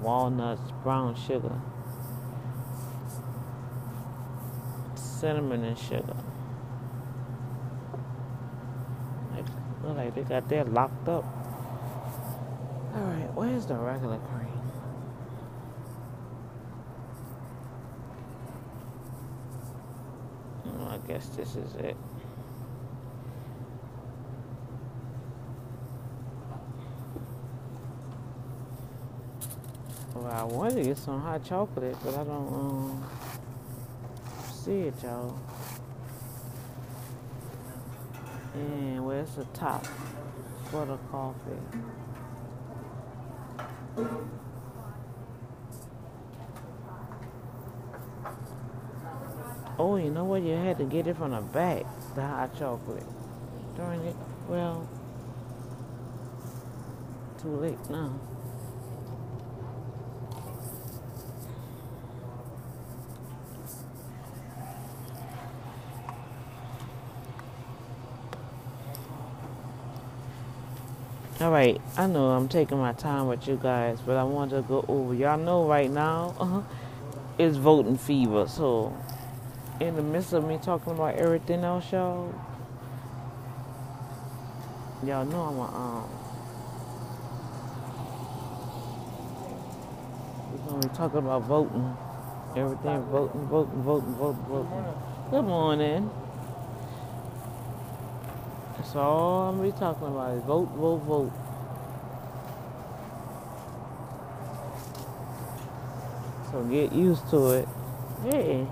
walnuts, 0.00 0.72
brown 0.82 1.14
sugar, 1.16 1.60
cinnamon 4.94 5.64
and 5.64 5.78
sugar. 5.78 6.16
Look 9.84 9.96
like 9.98 10.14
they 10.14 10.22
got 10.22 10.48
that 10.48 10.72
locked 10.72 11.08
up. 11.08 11.24
All 12.94 13.02
right, 13.02 13.34
where's 13.34 13.66
the 13.66 13.74
regular 13.74 14.18
cream? 14.18 14.48
Oh, 20.66 20.88
I 20.88 20.93
guess 21.06 21.28
this 21.28 21.56
is 21.56 21.74
it. 21.76 21.96
Well, 30.14 30.26
I 30.26 30.44
wanted 30.44 30.76
to 30.76 30.82
get 30.84 30.98
some 30.98 31.20
hot 31.20 31.44
chocolate, 31.44 31.96
but 32.04 32.14
I 32.14 32.24
don't 32.24 32.48
um, 32.48 33.04
see 34.52 34.82
it, 34.82 34.94
y'all. 35.02 35.38
And 38.54 39.04
where's 39.04 39.34
the 39.34 39.44
top 39.46 39.84
for 40.70 40.86
the 40.86 40.96
coffee? 41.10 41.60
Oh, 49.76 49.96
you 49.96 50.10
know 50.10 50.24
what? 50.24 50.42
You 50.42 50.54
had 50.54 50.78
to 50.78 50.84
get 50.84 51.06
it 51.06 51.16
from 51.16 51.32
the 51.32 51.40
back, 51.40 51.84
the 52.14 52.22
hot 52.22 52.56
chocolate. 52.56 53.02
Darn 53.76 54.00
it. 54.00 54.14
Well, 54.48 54.88
too 57.42 57.56
late 57.56 57.90
now. 57.90 58.18
All 71.40 71.50
right, 71.50 71.80
I 71.98 72.06
know 72.06 72.30
I'm 72.30 72.48
taking 72.48 72.78
my 72.78 72.92
time 72.92 73.26
with 73.26 73.48
you 73.48 73.58
guys, 73.60 73.98
but 74.00 74.16
I 74.16 74.22
want 74.22 74.52
to 74.52 74.62
go 74.62 74.84
over. 74.86 75.12
Y'all 75.12 75.36
know 75.36 75.66
right 75.66 75.90
now 75.90 76.34
uh-huh, 76.38 76.62
it's 77.38 77.56
voting 77.56 77.98
fever, 77.98 78.46
so 78.48 78.96
in 79.80 79.96
the 79.96 80.02
midst 80.02 80.32
of 80.32 80.46
me 80.46 80.58
talking 80.62 80.92
about 80.92 81.16
everything 81.16 81.64
else, 81.64 81.90
y'all, 81.92 82.32
y'all 85.04 85.24
know 85.24 85.42
I'm 85.42 85.58
a, 85.58 85.76
um, 85.76 86.10
we're 90.50 90.70
gonna 90.70 90.88
be 90.88 90.94
talking 90.94 91.18
about 91.18 91.42
voting, 91.42 91.96
everything, 92.56 93.02
voting, 93.04 93.46
voting, 93.46 93.82
voting, 93.82 94.14
voting, 94.14 94.44
voting. 94.44 94.94
Good 95.30 95.42
morning. 95.42 96.10
That's 98.76 98.96
all 98.96 99.48
I'm 99.48 99.56
gonna 99.58 99.72
be 99.72 99.78
talking 99.78 100.08
about 100.08 100.36
is 100.36 100.44
vote, 100.44 100.68
vote, 100.76 100.98
vote. 100.98 101.32
So 106.52 106.64
get 106.64 106.92
used 106.92 107.28
to 107.30 107.50
it. 107.50 107.68
Hey. 108.22 108.66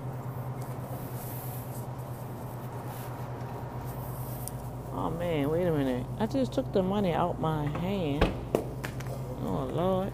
Man, 5.13 5.49
wait 5.49 5.65
a 5.65 5.71
minute. 5.71 6.05
I 6.19 6.25
just 6.25 6.53
took 6.53 6.71
the 6.73 6.83
money 6.83 7.13
out 7.13 7.39
my 7.39 7.65
hand. 7.79 8.25
Oh 9.43 9.69
Lord. 9.71 10.11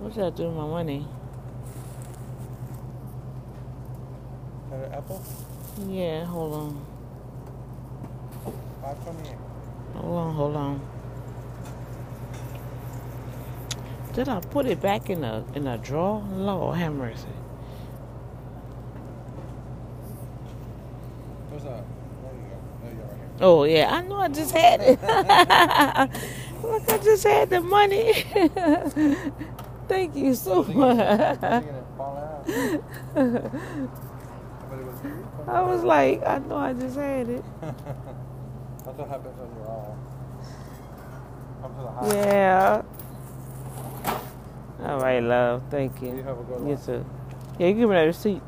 What 0.00 0.14
should 0.14 0.24
I 0.24 0.30
do 0.30 0.44
with 0.48 0.56
my 0.56 0.66
money? 0.66 1.06
An 4.72 4.92
apple? 4.92 5.22
Yeah, 5.88 6.24
hold 6.24 6.54
on. 6.54 6.86
Five 8.82 9.02
twenty-eight. 9.04 9.36
Hold 9.94 10.18
on, 10.18 10.34
hold 10.34 10.56
on. 10.56 10.80
Did 14.12 14.28
I 14.28 14.40
put 14.40 14.66
it 14.66 14.80
back 14.80 15.10
in 15.10 15.22
a 15.22 15.44
in 15.54 15.66
a 15.66 15.78
drawer? 15.78 16.22
Lord 16.32 16.76
have 16.78 16.92
mercy. 16.94 17.26
There's 21.50 21.64
a. 21.64 21.66
There 21.66 22.32
you 22.34 22.42
go. 22.48 22.56
There 22.82 22.92
you 22.92 22.96
go. 22.96 23.04
Right 23.04 23.16
here. 23.18 23.29
Oh 23.40 23.64
yeah, 23.64 23.94
I 23.94 24.02
know 24.02 24.16
I 24.16 24.28
just 24.28 24.52
had 24.56 24.80
it. 24.82 25.00
Look, 26.62 26.90
I 26.90 26.98
just 26.98 27.24
had 27.24 27.50
the 27.50 27.60
money. 27.60 28.12
Thank 29.88 30.16
you 30.16 30.34
so 30.34 30.62
much. 30.64 30.98
I 35.48 35.62
was 35.62 35.82
like, 35.82 36.22
I 36.26 36.38
know 36.38 36.56
I 36.56 36.72
just 36.74 36.96
had 36.96 37.28
it. 37.28 37.44
That's 37.60 38.98
what 38.98 39.08
happens 39.08 39.36
when 39.38 39.50
you're 39.56 39.68
all. 39.68 39.96
To 41.62 41.82
the 41.82 41.90
high. 41.90 42.26
Yeah. 42.26 42.82
All 44.84 45.00
right, 45.00 45.20
love. 45.22 45.62
Thank 45.70 46.00
you. 46.02 46.16
You 46.16 46.22
have 46.22 46.38
a 46.38 46.42
good 46.44 46.60
You 46.60 46.74
one. 46.76 46.84
too. 46.86 47.04
Yeah, 47.58 47.68
you 47.68 47.74
give 47.74 47.88
me 47.88 47.96
that 47.96 48.02
receipt. 48.02 48.42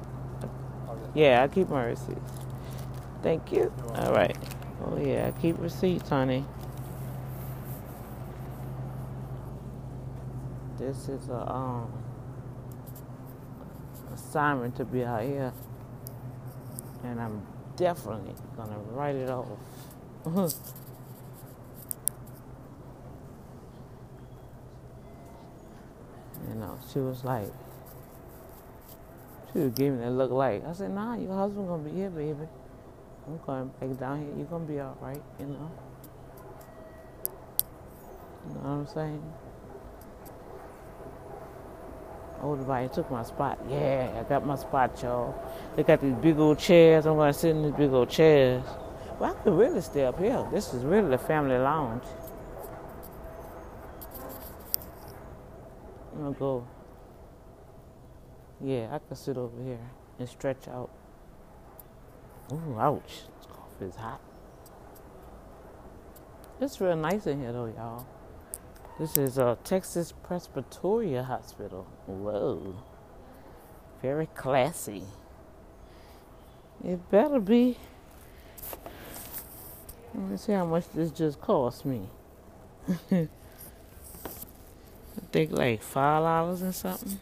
Oh, 0.89 0.97
yeah, 1.15 1.43
I 1.43 1.49
keep 1.49 1.69
my 1.69 1.85
receipts. 1.85 2.33
Thank 3.23 3.53
you. 3.53 3.73
All 3.97 4.13
right. 4.13 4.37
Oh 4.85 4.99
yeah, 4.99 5.31
keep 5.31 5.59
receipts, 5.59 6.09
honey. 6.09 6.45
This 10.79 11.09
is 11.09 11.29
a 11.29 11.51
um 11.51 11.93
assignment 14.13 14.77
to 14.77 14.85
be 14.85 15.05
out 15.05 15.23
here, 15.23 15.53
and 17.05 17.21
I'm 17.21 17.47
definitely 17.77 18.35
gonna 18.57 18.79
write 18.91 19.15
it 19.15 19.31
off. 19.31 19.47
you 26.49 26.55
know, 26.57 26.79
she 26.93 26.99
was 26.99 27.23
like, 27.23 27.53
she 29.53 29.61
was 29.61 29.73
giving 29.73 30.01
that 30.01 30.11
look 30.11 30.33
like. 30.33 30.67
I 30.67 30.73
said, 30.73 30.91
Nah, 30.91 31.15
your 31.15 31.35
husband 31.35 31.69
gonna 31.69 31.83
be 31.83 31.93
here, 31.93 32.11
baby. 32.11 32.49
I'm 33.27 33.39
going 33.47 33.71
back 33.81 34.01
down 34.01 34.21
here. 34.21 34.35
You're 34.37 34.47
gonna 34.47 34.65
be 34.65 34.81
all 34.81 34.97
right, 35.01 35.23
you 35.39 35.47
know. 35.47 35.71
You 38.49 38.55
know 38.55 38.61
what 38.61 38.67
I'm 38.67 38.87
saying? 38.87 39.33
Oh, 42.43 42.49
Older 42.49 42.65
body 42.65 42.89
took 42.89 43.11
my 43.11 43.23
spot. 43.23 43.59
Yeah, 43.69 44.11
I 44.19 44.29
got 44.29 44.45
my 44.45 44.57
spot, 44.57 45.01
y'all. 45.03 45.35
They 45.77 45.85
got 45.85 46.01
these 46.01 46.15
big 46.15 46.39
old 46.39 46.59
chairs. 46.59 47.07
I'm 47.07 47.17
gonna 47.17 47.33
sit 47.33 47.51
in 47.51 47.63
these 47.63 47.73
big 47.73 47.93
old 47.93 48.11
chairs. 48.11 48.65
Well, 49.21 49.31
I 49.31 49.43
could 49.43 49.53
really 49.53 49.81
stay 49.81 50.05
up 50.05 50.19
here. 50.19 50.45
This 50.51 50.75
is 50.75 50.83
really 50.85 51.11
the 51.11 51.19
family 51.19 51.57
lounge. 51.57 52.05
I'm 56.13 56.23
gonna 56.25 56.35
go. 56.35 56.67
Yeah, 58.61 58.89
I 58.93 58.99
could 58.99 59.17
sit 59.17 59.37
over 59.37 59.63
here 59.63 59.79
and 60.19 60.29
stretch 60.29 60.67
out. 60.67 60.91
Ooh, 62.53 62.77
ouch. 62.79 63.23
This 63.39 63.47
coffee 63.47 63.85
is 63.87 63.97
hot. 63.97 64.21
It's 66.61 66.81
real 66.81 66.97
nice 66.97 67.27
in 67.27 67.41
here, 67.41 67.53
though, 67.53 67.67
y'all. 67.67 68.07
This 68.99 69.17
is 69.17 69.39
uh, 69.39 69.57
Texas 69.65 70.13
Presbyterian 70.23 71.25
Hospital. 71.25 71.87
Whoa. 72.07 72.77
Very 74.03 74.27
classy. 74.27 75.05
It 76.85 77.11
better 77.11 77.41
be. 77.41 77.79
Let 80.15 80.31
me 80.31 80.37
see 80.37 80.53
how 80.53 80.67
much 80.67 80.91
this 80.91 81.11
just 81.11 81.41
cost 81.41 81.87
me. 81.87 82.03
I 83.11 83.29
think 85.31 85.53
like 85.53 85.83
five 85.83 86.23
dollars 86.23 86.61
and 86.61 86.75
something. 86.75 87.19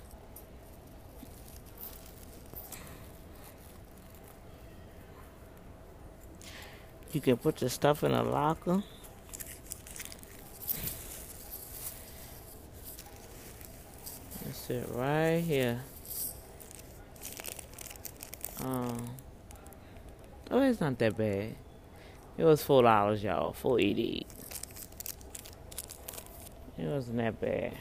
You 7.12 7.20
can 7.20 7.36
put 7.36 7.60
your 7.60 7.70
stuff 7.70 8.04
in 8.04 8.12
a 8.12 8.22
locker. 8.22 8.82
That's 14.44 14.70
it 14.70 14.86
right 14.90 15.40
here. 15.40 15.80
Um, 18.64 19.08
oh, 20.50 20.62
it's 20.62 20.80
not 20.80 20.98
that 20.98 21.16
bad. 21.16 21.56
It 22.38 22.44
was 22.44 22.62
four 22.62 22.82
dollars, 22.82 23.24
y'all. 23.24 23.52
Four 23.52 23.80
eighty. 23.80 24.26
It 26.78 26.86
wasn't 26.86 27.16
that 27.18 27.40
bad. 27.40 27.74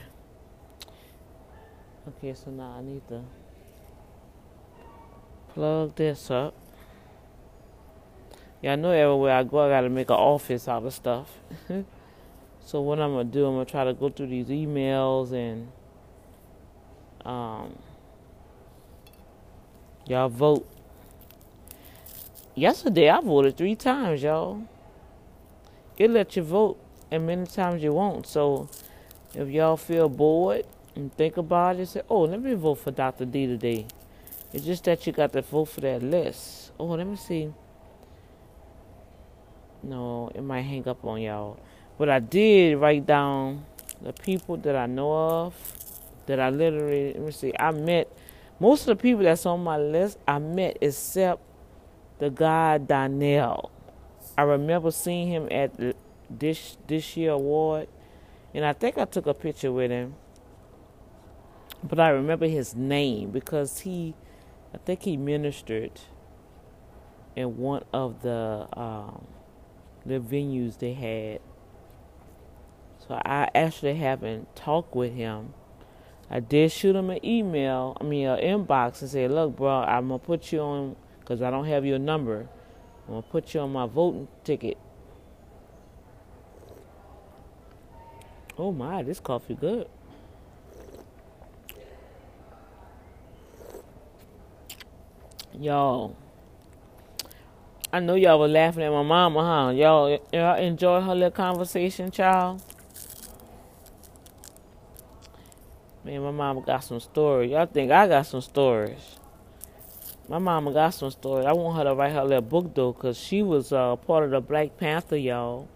Okay, 2.08 2.34
so 2.34 2.50
now 2.50 2.76
I 2.80 2.82
need 2.82 3.08
to 3.10 3.22
plug 5.54 5.96
this 5.96 6.32
up. 6.32 6.56
I 8.64 8.76
know 8.76 8.92
everywhere 8.92 9.36
I 9.36 9.44
go, 9.44 9.60
I 9.66 9.70
gotta 9.70 9.90
make 9.90 10.10
an 10.10 10.18
office 10.18 10.68
out 10.68 10.84
of 10.86 10.94
stuff. 10.94 11.30
so 12.66 12.82
what 12.82 13.00
I'm 13.00 13.14
gonna 13.14 13.24
do, 13.24 13.46
I'm 13.46 13.54
gonna 13.54 13.66
try 13.66 13.86
to 13.86 13.94
go 13.94 14.10
through 14.10 14.28
these 14.28 14.48
emails 14.48 15.32
and 15.32 15.72
um, 17.26 17.78
y'all 20.06 20.28
vote. 20.28 20.68
Yesterday 22.56 23.10
I 23.10 23.22
voted 23.22 23.56
three 23.56 23.76
times, 23.76 24.24
y'all. 24.24 24.64
It 25.98 26.10
let 26.10 26.36
you 26.36 26.44
vote 26.44 26.78
as 27.10 27.22
many 27.22 27.46
times 27.46 27.82
you 27.82 27.94
want. 27.94 28.28
So 28.28 28.70
if 29.34 29.48
y'all 29.50 29.78
feel 29.78 30.10
bored 30.10 30.66
and 30.96 31.14
think 31.16 31.38
about 31.38 31.78
it, 31.78 31.88
say, 31.88 32.02
"Oh, 32.10 32.22
let 32.22 32.42
me 32.42 32.56
vote 32.56 32.76
for 32.76 32.92
Dr. 32.92 33.24
D 33.24 33.48
today." 33.48 33.86
It's 34.52 34.66
just 34.66 34.84
that 34.86 35.06
you 35.08 35.14
got 35.14 35.32
to 35.34 35.42
vote 35.44 35.66
for 35.66 35.82
that 35.82 36.02
list. 36.02 36.72
Oh, 36.78 36.86
let 36.86 37.06
me 37.06 37.16
see. 37.16 37.54
No, 39.84 40.32
it 40.36 40.42
might 40.42 40.62
hang 40.62 40.88
up 40.88 41.06
on 41.06 41.22
y'all. 41.22 41.60
But 41.98 42.10
I 42.10 42.20
did 42.20 42.78
write 42.78 43.06
down 43.06 43.66
the 44.02 44.14
people 44.14 44.58
that 44.58 44.76
I 44.76 44.86
know 44.86 45.12
of 45.14 45.56
that 46.26 46.40
I 46.40 46.50
literally 46.50 47.14
let 47.14 47.22
me 47.24 47.32
see. 47.32 47.54
I 47.60 47.72
met 47.72 48.12
most 48.60 48.82
of 48.82 48.88
the 48.88 48.96
people 48.96 49.24
that's 49.24 49.46
on 49.46 49.64
my 49.64 49.78
list. 49.78 50.18
I 50.28 50.40
met 50.40 50.78
except 50.82 51.42
the 52.20 52.30
guy 52.30 52.78
Donnell. 52.78 53.72
I 54.38 54.44
remember 54.44 54.92
seeing 54.92 55.28
him 55.28 55.48
at 55.52 55.72
this 56.30 56.78
this 56.88 57.18
year 57.18 57.32
award, 57.32 57.88
and 58.54 58.66
I 58.66 58.74
think 58.74 58.98
I 58.98 59.06
took 59.06 59.26
a 59.28 59.34
picture 59.34 59.72
with 59.72 59.92
him. 59.92 60.16
But 61.84 62.00
I 62.00 62.10
remember 62.10 62.48
his 62.48 62.76
name 62.76 63.32
because 63.32 63.80
he, 63.80 64.14
I 64.74 64.78
think 64.78 65.04
he 65.04 65.16
ministered 65.16 65.94
in 67.36 67.58
one 67.58 67.84
of 67.94 68.22
the 68.22 68.68
um, 68.74 69.26
the 70.10 70.20
venues 70.20 70.80
they 70.80 70.94
had. 70.94 71.40
So 73.08 73.16
I 73.26 73.50
actually 73.56 73.96
haven't 73.96 74.56
talked 74.56 74.96
with 74.96 75.14
him. 75.14 75.54
I 76.30 76.40
did 76.40 76.72
shoot 76.72 76.96
him 76.96 77.10
an 77.10 77.26
email, 77.26 77.98
I 78.00 78.04
mean, 78.04 78.28
an 78.28 78.40
inbox, 78.40 79.02
and 79.02 79.10
say, 79.10 79.28
"Look, 79.28 79.56
bro, 79.56 79.70
I'm 79.70 80.10
gonna 80.10 80.20
put 80.20 80.52
you 80.52 80.60
on 80.60 80.96
because 81.20 81.42
I 81.42 81.50
don't 81.50 81.66
have 81.66 81.86
your 81.86 81.98
number. 81.98 82.48
I'm 83.08 83.16
gonna 83.16 83.22
put 83.24 83.54
you 83.54 83.62
on 83.62 83.72
my 83.72 83.88
voting 83.88 84.28
ticket." 84.44 84.78
Oh 88.58 88.72
my, 88.72 89.02
this 89.02 89.20
coffee 89.20 89.56
good. 89.56 89.88
Y'all, 95.60 96.16
I 97.92 98.00
know 98.00 98.14
y'all 98.14 98.40
were 98.40 98.48
laughing 98.48 98.84
at 98.84 98.92
my 98.92 99.02
mama, 99.02 99.44
huh? 99.44 99.72
Y'all, 99.72 100.20
y'all 100.32 100.58
enjoy 100.58 101.02
her 101.02 101.16
little 101.16 101.32
conversation, 101.32 102.12
child. 102.12 102.62
Man, 106.04 106.22
my 106.22 106.30
mama 106.30 106.62
got 106.62 106.84
some 106.84 107.00
stories. 107.00 107.50
Y'all 107.50 107.66
think 107.66 107.92
I 107.92 108.08
got 108.08 108.28
some 108.28 108.42
stories. 108.42 109.18
My 110.28 110.38
mama 110.38 110.72
got 110.72 110.92
some 110.92 111.10
stories. 111.10 111.48
I 111.48 111.54
want 111.54 111.78
her 111.78 111.84
to 111.86 111.96
write 111.96 112.12
her 112.12 112.24
little 112.24 112.44
book, 112.44 112.76
though, 112.76 112.94
because 112.94 113.18
she 113.18 113.42
was 113.42 113.74
uh, 113.74 113.96
part 113.96 114.24
of 114.24 114.30
the 114.30 114.42
Black 114.42 114.78
Panther, 114.78 115.18
y'all. 115.18 115.68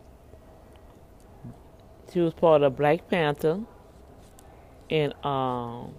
She 2.13 2.19
was 2.19 2.35
part 2.35 2.61
of 2.61 2.71
the 2.71 2.77
Black 2.77 3.09
Panther. 3.09 3.61
And 4.87 5.13
um, 5.25 5.95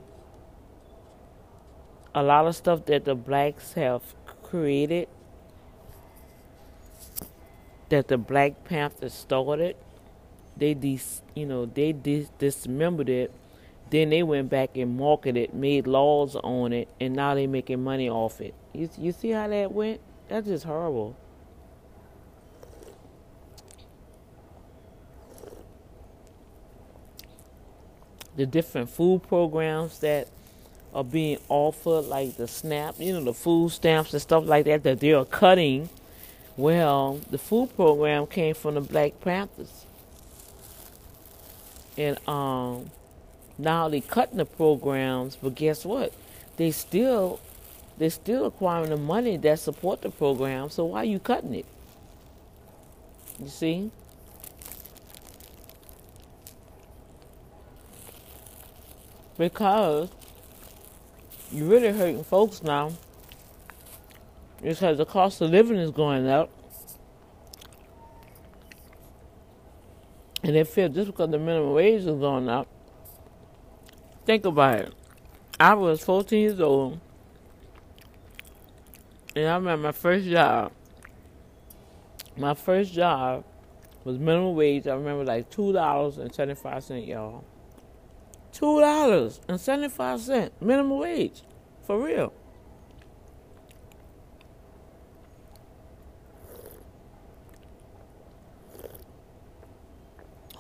a 2.15 2.23
lot 2.23 2.47
of 2.47 2.55
stuff 2.55 2.85
that 2.85 3.05
the 3.05 3.17
blacks 3.17 3.73
have 3.73 4.03
created 4.45 5.09
that 7.89 8.09
the 8.09 8.19
Black 8.19 8.65
Panther 8.65 9.09
started. 9.09 9.77
They 10.57 10.75
dis, 10.75 11.23
you 11.35 11.47
know, 11.47 11.67
they 11.67 11.93
dis- 11.93 12.31
dismembered 12.39 13.09
it. 13.09 13.33
Then 13.91 14.11
they 14.11 14.23
went 14.23 14.51
back 14.51 14.77
and 14.77 14.97
marketed 14.97 15.55
made 15.55 15.87
laws 15.87 16.37
on 16.37 16.73
it, 16.73 16.89
and 17.01 17.15
now 17.15 17.35
they 17.35 17.47
making 17.47 17.83
money 17.85 18.09
off 18.09 18.41
it. 18.41 18.55
You 18.73 18.89
you 18.99 19.13
see 19.13 19.31
how 19.31 19.49
that 19.49 19.73
went? 19.73 20.01
That's 20.29 20.47
just 20.47 20.65
horrible. 20.65 21.17
The 28.37 28.47
different 28.47 28.91
food 28.91 29.23
programs 29.25 30.01
that 30.01 30.29
are 30.95 31.05
being 31.05 31.39
offered, 31.49 32.03
like 32.03 32.37
the 32.37 32.49
SNAP, 32.49 32.97
you 33.01 33.13
know, 33.13 33.25
the 33.25 33.35
food 33.35 33.71
stamps 33.71 34.13
and 34.13 34.23
stuff 34.23 34.45
like 34.47 34.65
that, 34.67 34.83
that 34.85 35.01
they 35.01 35.13
are 35.13 35.25
cutting. 35.25 35.89
Well, 36.57 37.21
the 37.31 37.39
food 37.39 37.75
program 37.75 38.27
came 38.27 38.55
from 38.55 38.75
the 38.75 38.81
Black 38.81 39.21
Panthers. 39.21 39.87
And 41.97 42.19
um, 42.29 42.91
now 43.59 43.89
they 43.89 44.01
cutting 44.01 44.39
the 44.39 44.45
programs, 44.45 45.37
but 45.37 45.55
guess 45.55 45.85
what? 45.85 46.13
They 46.57 46.71
still 46.71 47.41
they're 47.97 48.11
still 48.11 48.47
acquiring 48.47 48.91
the 48.91 48.97
money 48.97 49.37
that 49.37 49.59
support 49.61 50.03
the 50.03 50.11
program, 50.11 50.71
so 50.71 50.85
why 50.87 50.99
are 50.99 51.05
you 51.05 51.21
cutting 51.21 51.55
it? 51.55 51.67
You 53.41 53.49
see? 53.49 53.91
Because 59.39 60.09
you're 61.53 61.69
really 61.69 61.93
hurting 61.93 62.25
folks 62.25 62.63
now. 62.63 62.93
Because 64.65 64.97
the 64.97 65.05
cost 65.05 65.41
of 65.43 65.51
living 65.51 65.77
is 65.77 65.91
going 65.91 66.27
up. 66.27 66.51
And 70.43 70.57
they 70.57 70.65
feel 70.65 70.89
just 70.89 71.07
because 71.07 71.31
the 71.31 71.39
minimum 71.39 71.73
wage 71.73 72.01
is 72.01 72.07
going 72.07 72.49
up. 72.49 72.67
Think 74.25 74.47
about 74.47 74.81
it. 74.81 74.95
I 75.61 75.75
was 75.75 76.03
14 76.03 76.41
years 76.41 76.61
old. 76.61 76.99
And 79.37 79.47
I 79.47 79.55
remember 79.55 79.89
my 79.89 79.93
first 79.93 80.27
job. 80.27 80.73
My 82.37 82.55
first 82.55 82.93
job 82.93 83.45
was 84.03 84.19
minimum 84.19 84.55
wage. 84.57 84.87
I 84.87 84.95
remember 84.95 85.25
like 85.25 85.51
$2.75, 85.51 87.07
y'all. 87.07 87.45
Two 88.53 88.79
dollars 88.81 89.41
and 89.49 89.61
seventy 89.61 89.89
five 89.89 90.21
cent 90.21 90.53
minimum 90.63 90.99
wage, 90.99 91.43
for 91.83 92.01
real. 92.01 92.33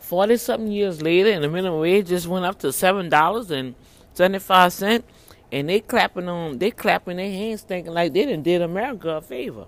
Forty 0.04 0.36
something 0.36 0.70
years 0.70 1.00
later, 1.00 1.30
and 1.30 1.42
the 1.42 1.48
minimum 1.48 1.80
wage 1.80 2.08
just 2.08 2.26
went 2.26 2.44
up 2.44 2.58
to 2.58 2.70
seven 2.74 3.08
dollars 3.08 3.50
and 3.50 3.74
seventy 4.12 4.38
five 4.38 4.70
cent, 4.70 5.02
and 5.50 5.66
they 5.66 5.80
clapping 5.80 6.28
on, 6.28 6.58
they 6.58 6.70
clapping 6.70 7.16
their 7.16 7.30
hands, 7.30 7.62
thinking 7.62 7.94
like 7.94 8.12
they 8.12 8.26
didn't 8.26 8.42
did 8.42 8.60
America 8.60 9.08
a 9.08 9.22
favor. 9.22 9.64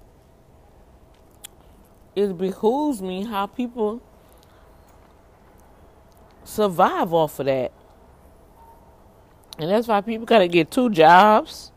It 2.15 2.37
behooves 2.37 3.01
me 3.01 3.25
how 3.25 3.47
people 3.47 4.03
survive 6.45 7.15
off 7.15 7.41
of 7.41 7.47
that. 7.47 7.73
And 9.59 9.71
that's 9.71 9.89
why 9.89 10.03
people 10.03 10.27
got 10.27 10.41
to 10.41 10.49
get 10.49 10.71
two 10.71 10.91
jobs. 10.91 11.73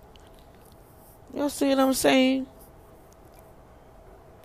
You 1.34 1.48
see 1.48 1.70
what 1.70 1.80
I'm 1.80 1.94
saying? 1.94 2.46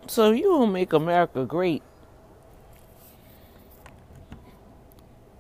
So 0.07 0.31
you 0.31 0.53
will 0.53 0.69
make 0.69 0.93
America 0.93 1.45
great. 1.45 1.83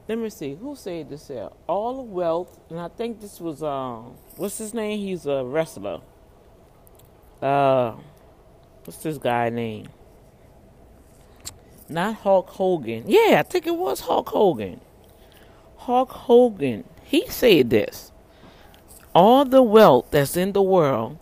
Let 0.08 0.18
me 0.18 0.28
see 0.30 0.54
who 0.54 0.76
said 0.76 1.08
this 1.08 1.28
here. 1.28 1.48
All 1.66 1.96
the 1.96 2.02
wealth, 2.02 2.60
and 2.70 2.78
I 2.78 2.88
think 2.88 3.20
this 3.20 3.40
was 3.40 3.62
um, 3.62 4.16
what's 4.36 4.58
his 4.58 4.74
name? 4.74 4.98
He's 4.98 5.26
a 5.26 5.44
wrestler. 5.44 6.00
Uh, 7.40 7.94
what's 8.84 9.02
this 9.02 9.18
guy 9.18 9.50
name? 9.50 9.88
Not 11.88 12.16
Hulk 12.16 12.50
Hogan. 12.50 13.04
Yeah, 13.06 13.40
I 13.40 13.42
think 13.42 13.66
it 13.66 13.76
was 13.76 14.00
Hulk 14.00 14.28
Hogan. 14.28 14.80
Hulk 15.76 16.10
Hogan 16.10 16.84
he 17.04 17.28
said 17.28 17.70
this 17.70 18.10
all 19.14 19.44
the 19.44 19.62
wealth 19.62 20.06
that's 20.10 20.36
in 20.36 20.52
the 20.52 20.62
world, 20.62 21.18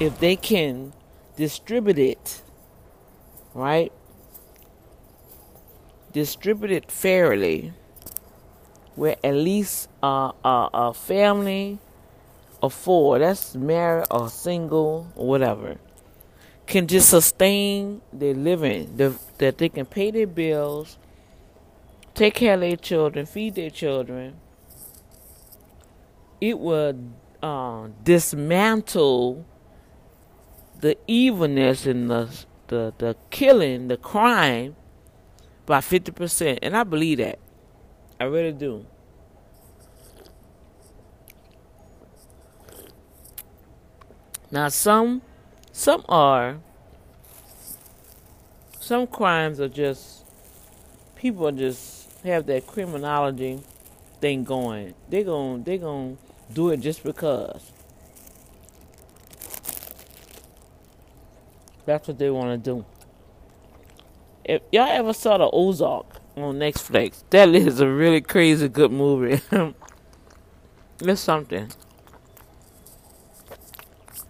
if 0.00 0.18
they 0.18 0.34
can 0.34 0.92
distribute 1.36 1.98
it, 1.98 2.42
right? 3.54 3.92
Distribute 6.16 6.70
it 6.70 6.90
fairly, 6.90 7.74
where 8.94 9.16
at 9.22 9.34
least 9.34 9.90
uh, 10.02 10.32
uh, 10.42 10.70
a 10.72 10.94
family 10.94 11.78
of 12.62 12.72
four, 12.72 13.18
that's 13.18 13.54
married 13.54 14.06
or 14.10 14.30
single 14.30 15.12
or 15.14 15.26
whatever, 15.28 15.76
can 16.66 16.86
just 16.86 17.10
sustain 17.10 18.00
their 18.14 18.32
living, 18.32 18.96
the, 18.96 19.14
that 19.36 19.58
they 19.58 19.68
can 19.68 19.84
pay 19.84 20.10
their 20.10 20.26
bills 20.26 20.96
take 22.16 22.34
care 22.34 22.54
of 22.54 22.60
their 22.60 22.76
children, 22.76 23.26
feed 23.26 23.54
their 23.54 23.70
children, 23.70 24.36
it 26.40 26.58
would 26.58 27.12
uh, 27.42 27.88
dismantle 28.02 29.44
the 30.80 30.96
evilness 31.06 31.86
and 31.86 32.10
the, 32.10 32.28
the 32.68 32.92
the 32.98 33.16
killing, 33.30 33.88
the 33.88 33.96
crime 33.96 34.74
by 35.66 35.80
fifty 35.80 36.12
percent, 36.12 36.60
and 36.62 36.76
I 36.76 36.84
believe 36.84 37.18
that. 37.18 37.38
I 38.18 38.24
really 38.24 38.52
do. 38.52 38.86
Now 44.50 44.68
some 44.68 45.22
some 45.72 46.04
are 46.08 46.58
some 48.78 49.06
crimes 49.08 49.60
are 49.60 49.68
just 49.68 50.24
people 51.16 51.50
just 51.50 52.08
have 52.22 52.46
that 52.46 52.66
criminology 52.66 53.60
thing 54.20 54.44
going. 54.44 54.94
They're 55.10 55.24
going 55.24 55.64
they 55.64 55.78
going 55.78 56.16
to 56.16 56.54
do 56.54 56.70
it 56.70 56.78
just 56.78 57.02
because. 57.02 57.72
That's 61.84 62.08
what 62.08 62.18
they 62.18 62.30
want 62.30 62.64
to 62.64 62.70
do. 62.70 62.84
If 64.48 64.62
y'all 64.70 64.86
ever 64.86 65.12
saw 65.12 65.38
the 65.38 65.50
Ozark 65.52 66.06
on 66.36 66.60
Netflix, 66.60 67.24
that 67.30 67.48
is 67.48 67.80
a 67.80 67.88
really 67.88 68.20
crazy 68.20 68.68
good 68.68 68.92
movie. 68.92 69.40
it's 71.00 71.20
something. 71.20 71.72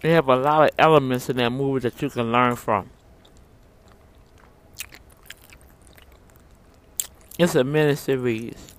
They 0.01 0.13
have 0.13 0.27
a 0.29 0.37
lot 0.37 0.71
of 0.71 0.71
elements 0.79 1.29
in 1.29 1.37
that 1.37 1.51
movie 1.51 1.81
that 1.81 2.01
you 2.01 2.09
can 2.09 2.33
learn 2.33 2.57
from. 2.57 2.89
It's 7.39 7.55
a 7.55 7.63
mini 7.63 7.95
series. 7.95 8.73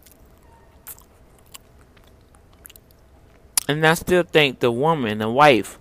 And 3.68 3.86
I 3.86 3.94
still 3.94 4.24
think 4.24 4.60
the 4.60 4.72
woman, 4.72 5.20
the 5.20 5.30
wife, 5.30 5.78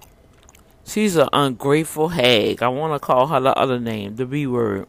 she's 0.84 1.16
an 1.16 1.30
ungrateful 1.32 2.08
hag. 2.08 2.62
I 2.62 2.68
want 2.68 2.92
to 2.92 2.98
call 2.98 3.28
her 3.28 3.40
the 3.40 3.56
other 3.56 3.80
name, 3.80 4.16
the 4.16 4.26
B 4.26 4.46
word. 4.46 4.86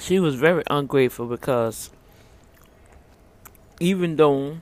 She 0.00 0.18
was 0.18 0.34
very 0.34 0.62
ungrateful 0.68 1.26
because 1.26 1.90
even 3.78 4.16
though 4.16 4.58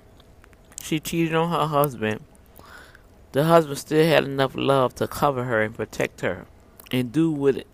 she 0.82 1.00
cheated 1.00 1.34
on 1.34 1.50
her 1.50 1.66
husband, 1.66 2.22
the 3.32 3.44
husband 3.44 3.78
still 3.78 4.06
had 4.06 4.24
enough 4.24 4.52
love 4.54 4.94
to 4.96 5.06
cover 5.06 5.44
her 5.44 5.62
and 5.62 5.74
protect 5.74 6.20
her 6.22 6.46
and 6.90 7.12
do 7.12 7.30
what 7.30 7.64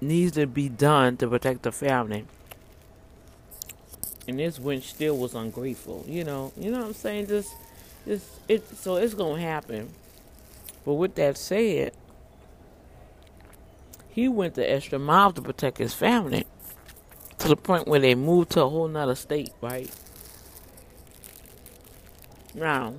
needs 0.00 0.32
to 0.32 0.46
be 0.46 0.68
done 0.68 1.16
to 1.16 1.28
protect 1.28 1.62
the 1.62 1.72
family 1.72 2.24
and 4.28 4.38
this 4.38 4.58
wench 4.58 4.82
still 4.82 5.16
was 5.16 5.34
ungrateful. 5.34 6.04
You 6.06 6.22
know, 6.22 6.52
you 6.56 6.70
know 6.70 6.78
what 6.78 6.88
I'm 6.88 6.94
saying? 6.94 7.28
Just, 7.28 7.54
just 8.06 8.26
it. 8.46 8.68
So 8.76 8.96
it's 8.96 9.14
gonna 9.14 9.40
happen. 9.40 9.88
But 10.84 10.94
with 10.94 11.14
that 11.14 11.38
said, 11.38 11.92
he 14.10 14.28
went 14.28 14.54
the 14.54 14.70
extra 14.70 14.98
mile 14.98 15.32
to 15.32 15.40
protect 15.40 15.78
his 15.78 15.94
family, 15.94 16.46
to 17.38 17.48
the 17.48 17.56
point 17.56 17.86
where 17.86 18.00
they 18.00 18.14
moved 18.14 18.50
to 18.50 18.62
a 18.62 18.68
whole 18.68 18.88
nother 18.88 19.14
state. 19.14 19.52
Right 19.60 19.90
now, 22.54 22.94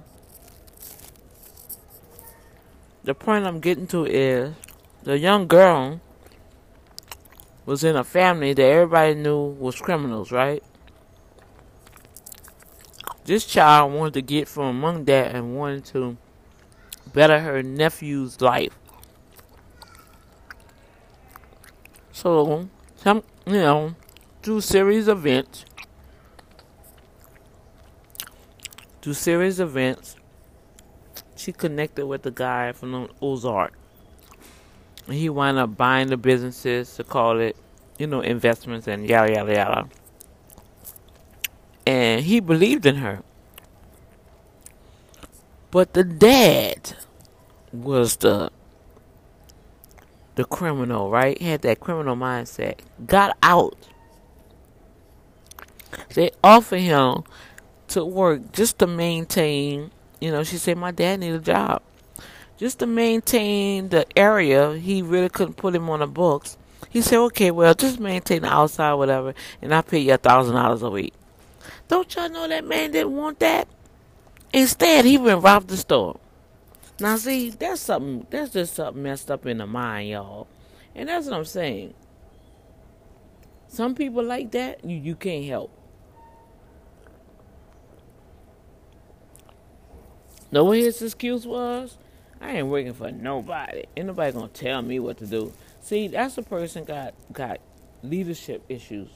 the 3.04 3.14
point 3.14 3.46
I'm 3.46 3.60
getting 3.60 3.88
to 3.88 4.06
is 4.06 4.54
the 5.04 5.18
young 5.18 5.48
girl 5.48 6.02
was 7.66 7.84
in 7.84 7.96
a 7.96 8.04
family 8.04 8.54
that 8.54 8.64
everybody 8.64 9.14
knew 9.16 9.38
was 9.38 9.80
criminals, 9.80 10.32
right? 10.32 10.64
This 13.26 13.46
child 13.46 13.94
wanted 13.94 14.16
to 14.16 14.22
get 14.22 14.48
from 14.48 14.66
among 14.66 15.06
that 15.06 15.36
and 15.36 15.56
wanted 15.56 15.86
to 15.86 16.18
better 17.14 17.40
her 17.40 17.62
nephew's 17.62 18.42
life. 18.42 18.76
So, 22.12 22.68
some 22.96 23.24
you 23.46 23.54
know, 23.54 23.96
through 24.42 24.62
series 24.62 25.08
events, 25.08 25.66
through 29.02 29.14
series 29.14 29.60
events, 29.60 30.16
she 31.36 31.52
connected 31.52 32.06
with 32.06 32.24
the 32.24 32.32
guy 32.32 32.72
from 32.72 33.10
Ozark. 33.22 33.74
He 35.10 35.30
wound 35.30 35.58
up 35.58 35.76
buying 35.76 36.10
the 36.10 36.18
businesses 36.18 36.96
to 36.96 37.04
call 37.04 37.40
it, 37.40 37.56
you 37.98 38.08
know, 38.08 38.22
investments 38.22 38.88
and 38.88 39.08
yada 39.08 39.34
yada 39.34 39.54
yada. 39.54 39.90
And 41.88 42.22
he 42.22 42.40
believed 42.40 42.86
in 42.86 42.98
her. 42.98 43.24
But 45.72 45.94
the 45.94 46.04
dad 46.04 46.96
was 47.72 48.18
the 48.18 48.52
the 50.36 50.46
criminal, 50.46 51.10
right? 51.10 51.38
He 51.38 51.48
had 51.48 51.62
that 51.64 51.80
criminal 51.80 52.16
mindset. 52.16 52.80
Got 53.06 53.38
out. 53.44 53.90
They 56.14 56.32
offered 56.44 56.82
him 56.82 57.24
to 57.90 58.06
work 58.06 58.52
just 58.52 58.80
to 58.80 58.88
maintain, 58.88 59.92
you 60.20 60.32
know, 60.32 60.44
she 60.44 60.58
said 60.58 60.78
my 60.78 60.92
dad 60.92 61.20
needed 61.20 61.42
a 61.42 61.44
job. 61.44 61.82
Just 62.58 62.80
to 62.80 62.88
maintain 62.88 63.90
the 63.90 64.06
area, 64.18 64.76
he 64.76 65.02
really 65.02 65.30
couldn't 65.30 65.56
put 65.56 65.76
him 65.76 65.90
on 65.90 66.00
the 66.00 66.08
books. 66.08 66.58
He 66.90 67.02
said, 67.02 67.20
okay, 67.20 67.52
well, 67.52 67.74
just 67.74 68.00
maintain 68.00 68.42
the 68.42 68.50
outside, 68.50 68.94
whatever, 68.96 69.34
and 69.62 69.74
I'll 69.74 69.84
pay 69.84 70.00
you 70.00 70.14
a 70.14 70.18
thousand 70.18 70.56
dollars 70.56 70.82
a 70.82 70.90
week. 70.90 71.14
Don't 71.88 72.14
y'all 72.16 72.30
know 72.30 72.48
that 72.48 72.66
man 72.66 72.92
didn't 72.92 73.16
want 73.16 73.40
that? 73.40 73.68
Instead, 74.52 75.06
he 75.06 75.18
went 75.18 75.44
robbed 75.44 75.70
the 75.70 75.78
store. 75.78 76.20
Now, 77.00 77.16
see, 77.16 77.52
that's 77.52 77.82
something. 77.82 78.28
That's 78.30 78.52
just 78.52 78.76
something 78.76 79.02
messed 79.02 79.32
up 79.32 79.46
in 79.46 79.60
the 79.60 79.68
mind, 79.68 80.10
y'all. 80.10 80.48
And 80.96 81.08
that's 81.08 81.28
what 81.28 81.36
I'm 81.36 81.46
saying. 81.46 81.94
Some 83.68 83.96
people 83.96 84.24
like 84.24 84.52
that, 84.52 84.84
you 84.84 84.98
you 84.98 85.16
can't 85.16 85.46
help. 85.46 85.72
Know 90.52 90.72
his 90.72 91.02
excuse 91.02 91.46
was? 91.46 91.98
I 92.42 92.58
ain't 92.58 92.68
working 92.68 92.94
for 92.94 93.12
nobody. 93.12 93.84
Ain't 93.96 94.08
nobody 94.08 94.32
gonna 94.32 94.48
tell 94.48 94.82
me 94.82 95.00
what 95.00 95.18
to 95.20 95.28
do. 95.28 95.54
See, 95.82 96.08
that's 96.08 96.38
a 96.38 96.44
person 96.44 96.86
got 96.86 97.14
got 97.32 97.60
leadership 98.04 98.64
issues. 98.70 99.10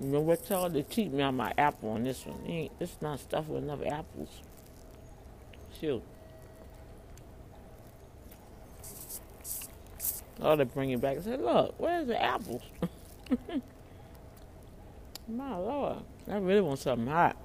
You 0.00 0.08
know 0.08 0.20
what? 0.20 0.46
They 0.72 0.82
cheat 0.84 1.12
me 1.12 1.22
on 1.22 1.36
my 1.36 1.52
apple 1.58 1.90
on 1.90 2.04
this 2.04 2.24
one. 2.24 2.40
It 2.46 2.50
ain't, 2.50 2.72
it's 2.80 2.96
not 3.02 3.20
stuffed 3.20 3.48
with 3.48 3.62
enough 3.64 3.80
apples. 3.84 4.30
Shoot. 5.78 6.02
Oh, 10.40 10.56
they 10.56 10.64
bring 10.64 10.90
it 10.90 11.02
back 11.02 11.16
and 11.16 11.24
say, 11.24 11.36
look, 11.36 11.74
where's 11.76 12.06
the 12.06 12.20
apples? 12.20 12.62
my 15.28 15.54
lord. 15.56 15.98
I 16.28 16.36
really 16.38 16.62
want 16.62 16.78
something 16.78 17.06
hot. 17.06 17.36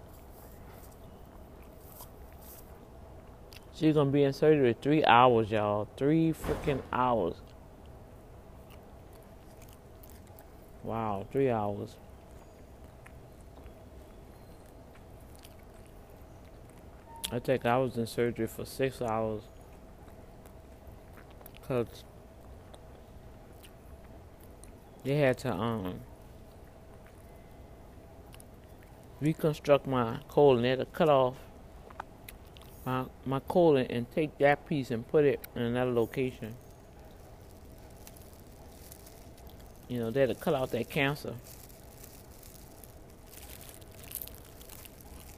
She's 3.75 3.93
gonna 3.93 4.09
be 4.09 4.23
in 4.23 4.31
surgery 4.31 4.73
three 4.81 5.03
hours, 5.03 5.51
y'all. 5.51 5.89
Three 5.97 6.31
freaking 6.31 6.81
hours. 6.93 7.35
Wow, 10.81 11.25
three 11.29 11.49
hours. 11.49 11.97
I 17.33 17.39
think 17.39 17.65
I 17.65 17.77
was 17.77 17.97
in 17.97 18.07
surgery 18.07 18.47
for 18.47 18.63
six 18.63 19.01
hours. 19.01 19.41
Cause 21.67 22.05
they 25.03 25.17
had 25.17 25.37
to 25.39 25.51
um 25.51 25.99
reconstruct 29.19 29.85
my 29.85 30.19
colon. 30.29 30.61
They 30.61 30.69
had 30.69 30.79
to 30.79 30.85
cut 30.85 31.09
off 31.09 31.35
my 32.85 33.05
my 33.25 33.39
colon 33.39 33.87
and 33.89 34.09
take 34.13 34.37
that 34.37 34.67
piece 34.67 34.91
and 34.91 35.07
put 35.07 35.25
it 35.25 35.39
in 35.55 35.61
another 35.61 35.91
location. 35.91 36.55
You 39.87 39.99
know, 39.99 40.11
to 40.11 40.35
cut 40.35 40.53
out 40.55 40.71
that 40.71 40.89
cancer. 40.89 41.35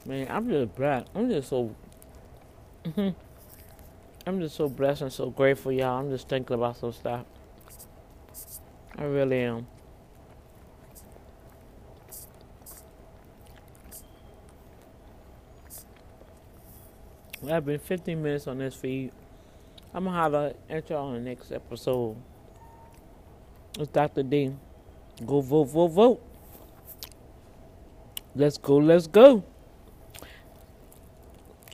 Man, 0.06 0.26
I'm 0.30 0.48
just 0.48 0.74
blessed. 0.74 1.08
I'm 1.14 1.28
just 1.28 1.48
so. 1.48 1.74
I'm 4.26 4.40
just 4.40 4.56
so 4.56 4.68
blessed 4.68 5.02
and 5.02 5.12
so 5.12 5.30
grateful, 5.30 5.72
y'all. 5.72 6.00
I'm 6.00 6.10
just 6.10 6.28
thinking 6.28 6.54
about 6.54 6.76
some 6.76 6.92
stuff. 6.92 7.24
I 8.96 9.04
really 9.04 9.40
am. 9.40 9.66
I've 17.50 17.64
been 17.64 17.78
15 17.78 18.22
minutes 18.22 18.46
on 18.46 18.58
this 18.58 18.74
feed. 18.74 19.10
I'm 19.94 20.04
gonna 20.04 20.16
holler 20.16 20.52
at 20.68 20.90
y'all 20.90 21.06
on 21.06 21.14
the 21.14 21.20
next 21.20 21.50
episode. 21.50 22.16
It's 23.78 23.90
Dr. 23.90 24.22
D. 24.22 24.52
Go 25.24 25.40
vote, 25.40 25.64
vote, 25.64 25.88
vote. 25.88 26.22
Let's 28.34 28.58
go, 28.58 28.76
let's 28.76 29.06
go. 29.06 29.42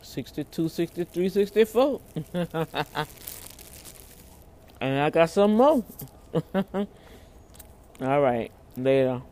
62, 0.00 0.68
63, 0.68 1.28
64. 1.28 2.00
and 4.80 5.00
I 5.00 5.10
got 5.10 5.28
some 5.28 5.56
more. 5.56 5.84
All 8.00 8.20
right, 8.20 8.52
later. 8.76 9.22